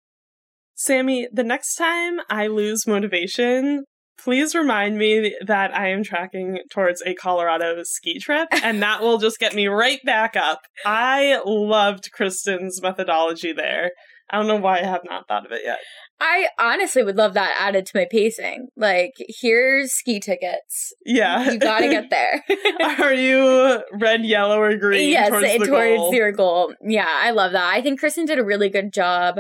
Sammy, 0.75 1.27
the 1.31 1.43
next 1.43 1.75
time 1.75 2.19
I 2.29 2.47
lose 2.47 2.87
motivation, 2.87 3.83
please 4.23 4.55
remind 4.55 4.97
me 4.97 5.35
that 5.45 5.75
I 5.75 5.89
am 5.89 6.03
tracking 6.03 6.59
towards 6.69 7.01
a 7.05 7.13
Colorado 7.13 7.81
ski 7.83 8.19
trip, 8.19 8.47
and 8.51 8.81
that 8.81 9.01
will 9.01 9.17
just 9.17 9.39
get 9.39 9.53
me 9.55 9.67
right 9.67 9.99
back 10.03 10.35
up. 10.35 10.61
I 10.85 11.41
loved 11.45 12.11
Kristen's 12.11 12.81
methodology 12.81 13.53
there. 13.53 13.91
I 14.31 14.37
don't 14.37 14.47
know 14.47 14.57
why 14.57 14.79
I 14.79 14.85
have 14.85 15.01
not 15.05 15.27
thought 15.27 15.45
of 15.45 15.51
it 15.51 15.61
yet. 15.65 15.79
I 16.21 16.49
honestly 16.59 17.01
would 17.01 17.15
love 17.15 17.33
that 17.33 17.55
added 17.57 17.85
to 17.87 17.97
my 17.97 18.05
pacing. 18.11 18.67
Like, 18.75 19.13
here's 19.17 19.93
ski 19.93 20.19
tickets. 20.19 20.93
Yeah. 21.05 21.49
You 21.49 21.59
gotta 21.59 21.87
get 21.87 22.09
there. 22.09 22.43
Are 22.99 23.13
you 23.13 23.81
red, 23.93 24.25
yellow, 24.25 24.59
or 24.59 24.75
green? 24.75 25.09
Yes, 25.09 25.29
towards, 25.29 25.67
towards 25.67 25.69
goal? 25.69 26.13
your 26.13 26.31
goal. 26.31 26.73
Yeah, 26.81 27.07
I 27.07 27.31
love 27.31 27.53
that. 27.53 27.73
I 27.73 27.81
think 27.81 27.99
Kristen 27.99 28.25
did 28.25 28.37
a 28.37 28.43
really 28.43 28.69
good 28.69 28.91
job 28.93 29.39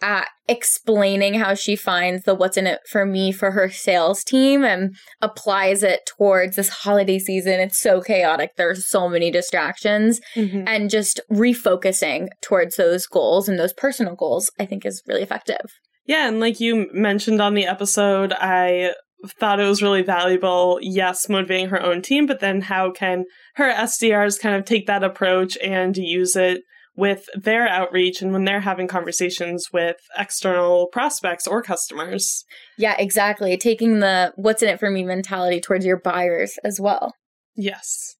at 0.00 0.28
explaining 0.48 1.34
how 1.34 1.54
she 1.54 1.76
finds 1.76 2.24
the 2.24 2.34
what's 2.34 2.56
in 2.56 2.66
it 2.66 2.80
for 2.88 3.04
me 3.04 3.32
for 3.32 3.50
her 3.50 3.68
sales 3.68 4.24
team 4.24 4.64
and 4.64 4.96
applies 5.20 5.82
it 5.82 6.06
towards 6.06 6.56
this 6.56 6.68
holiday 6.68 7.18
season. 7.18 7.60
It's 7.60 7.78
so 7.78 8.00
chaotic. 8.00 8.52
There's 8.56 8.88
so 8.88 9.08
many 9.08 9.30
distractions 9.30 10.20
mm-hmm. 10.34 10.64
and 10.66 10.88
just 10.90 11.20
refocusing 11.30 12.28
towards 12.40 12.76
those 12.76 13.06
goals 13.06 13.48
and 13.48 13.58
those 13.58 13.72
personal 13.72 14.14
goals, 14.14 14.50
I 14.58 14.66
think 14.66 14.86
is 14.86 15.02
really 15.06 15.22
effective. 15.22 15.66
Yeah, 16.06 16.26
and 16.26 16.40
like 16.40 16.58
you 16.58 16.88
mentioned 16.92 17.42
on 17.42 17.54
the 17.54 17.66
episode, 17.66 18.32
I 18.32 18.94
thought 19.26 19.60
it 19.60 19.64
was 19.64 19.82
really 19.82 20.02
valuable, 20.02 20.78
yes, 20.80 21.28
motivating 21.28 21.68
her 21.68 21.82
own 21.82 22.02
team, 22.02 22.26
but 22.26 22.40
then 22.40 22.62
how 22.62 22.90
can 22.90 23.24
her 23.56 23.70
SDRs 23.70 24.40
kind 24.40 24.54
of 24.54 24.64
take 24.64 24.86
that 24.86 25.04
approach 25.04 25.58
and 25.62 25.96
use 25.96 26.36
it 26.36 26.62
with 26.98 27.26
their 27.34 27.68
outreach 27.68 28.20
and 28.20 28.32
when 28.32 28.44
they're 28.44 28.60
having 28.60 28.88
conversations 28.88 29.68
with 29.72 29.96
external 30.18 30.88
prospects 30.88 31.46
or 31.46 31.62
customers. 31.62 32.44
Yeah, 32.76 32.96
exactly. 32.98 33.56
Taking 33.56 34.00
the 34.00 34.32
what's 34.34 34.64
in 34.64 34.68
it 34.68 34.80
for 34.80 34.90
me 34.90 35.04
mentality 35.04 35.60
towards 35.60 35.86
your 35.86 36.00
buyers 36.00 36.58
as 36.64 36.80
well. 36.80 37.14
Yes. 37.54 38.16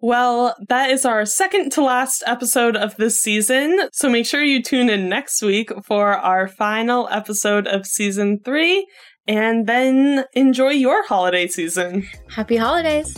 Well, 0.00 0.56
that 0.68 0.90
is 0.90 1.04
our 1.04 1.24
second 1.26 1.70
to 1.72 1.82
last 1.82 2.24
episode 2.26 2.76
of 2.76 2.96
this 2.96 3.22
season. 3.22 3.88
So 3.92 4.08
make 4.08 4.26
sure 4.26 4.42
you 4.42 4.62
tune 4.64 4.90
in 4.90 5.08
next 5.08 5.40
week 5.40 5.70
for 5.84 6.14
our 6.14 6.48
final 6.48 7.08
episode 7.12 7.68
of 7.68 7.86
season 7.86 8.40
three 8.44 8.84
and 9.28 9.68
then 9.68 10.24
enjoy 10.32 10.70
your 10.70 11.06
holiday 11.06 11.46
season. 11.46 12.08
Happy 12.34 12.56
holidays. 12.56 13.16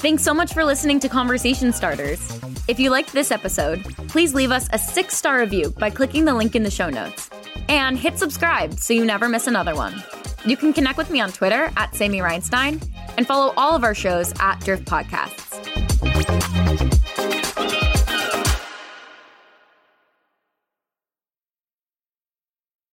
Thanks 0.00 0.22
so 0.22 0.32
much 0.32 0.52
for 0.54 0.64
listening 0.64 1.00
to 1.00 1.08
Conversation 1.08 1.72
Starters. 1.72 2.20
If 2.68 2.78
you 2.78 2.90
liked 2.90 3.12
this 3.12 3.32
episode, 3.32 3.82
please 4.06 4.32
leave 4.32 4.52
us 4.52 4.68
a 4.72 4.78
six 4.78 5.16
star 5.16 5.40
review 5.40 5.70
by 5.70 5.90
clicking 5.90 6.24
the 6.24 6.34
link 6.34 6.54
in 6.54 6.62
the 6.62 6.70
show 6.70 6.88
notes. 6.88 7.28
And 7.68 7.98
hit 7.98 8.16
subscribe 8.16 8.78
so 8.78 8.94
you 8.94 9.04
never 9.04 9.28
miss 9.28 9.48
another 9.48 9.74
one. 9.74 10.00
You 10.44 10.56
can 10.56 10.72
connect 10.72 10.98
with 10.98 11.10
me 11.10 11.20
on 11.20 11.32
Twitter 11.32 11.72
at 11.76 11.96
Sammy 11.96 12.18
Reinstein 12.18 12.80
and 13.16 13.26
follow 13.26 13.52
all 13.56 13.74
of 13.74 13.82
our 13.82 13.94
shows 13.94 14.32
at 14.38 14.60
Drift 14.60 14.84
Podcasts. 14.84 15.58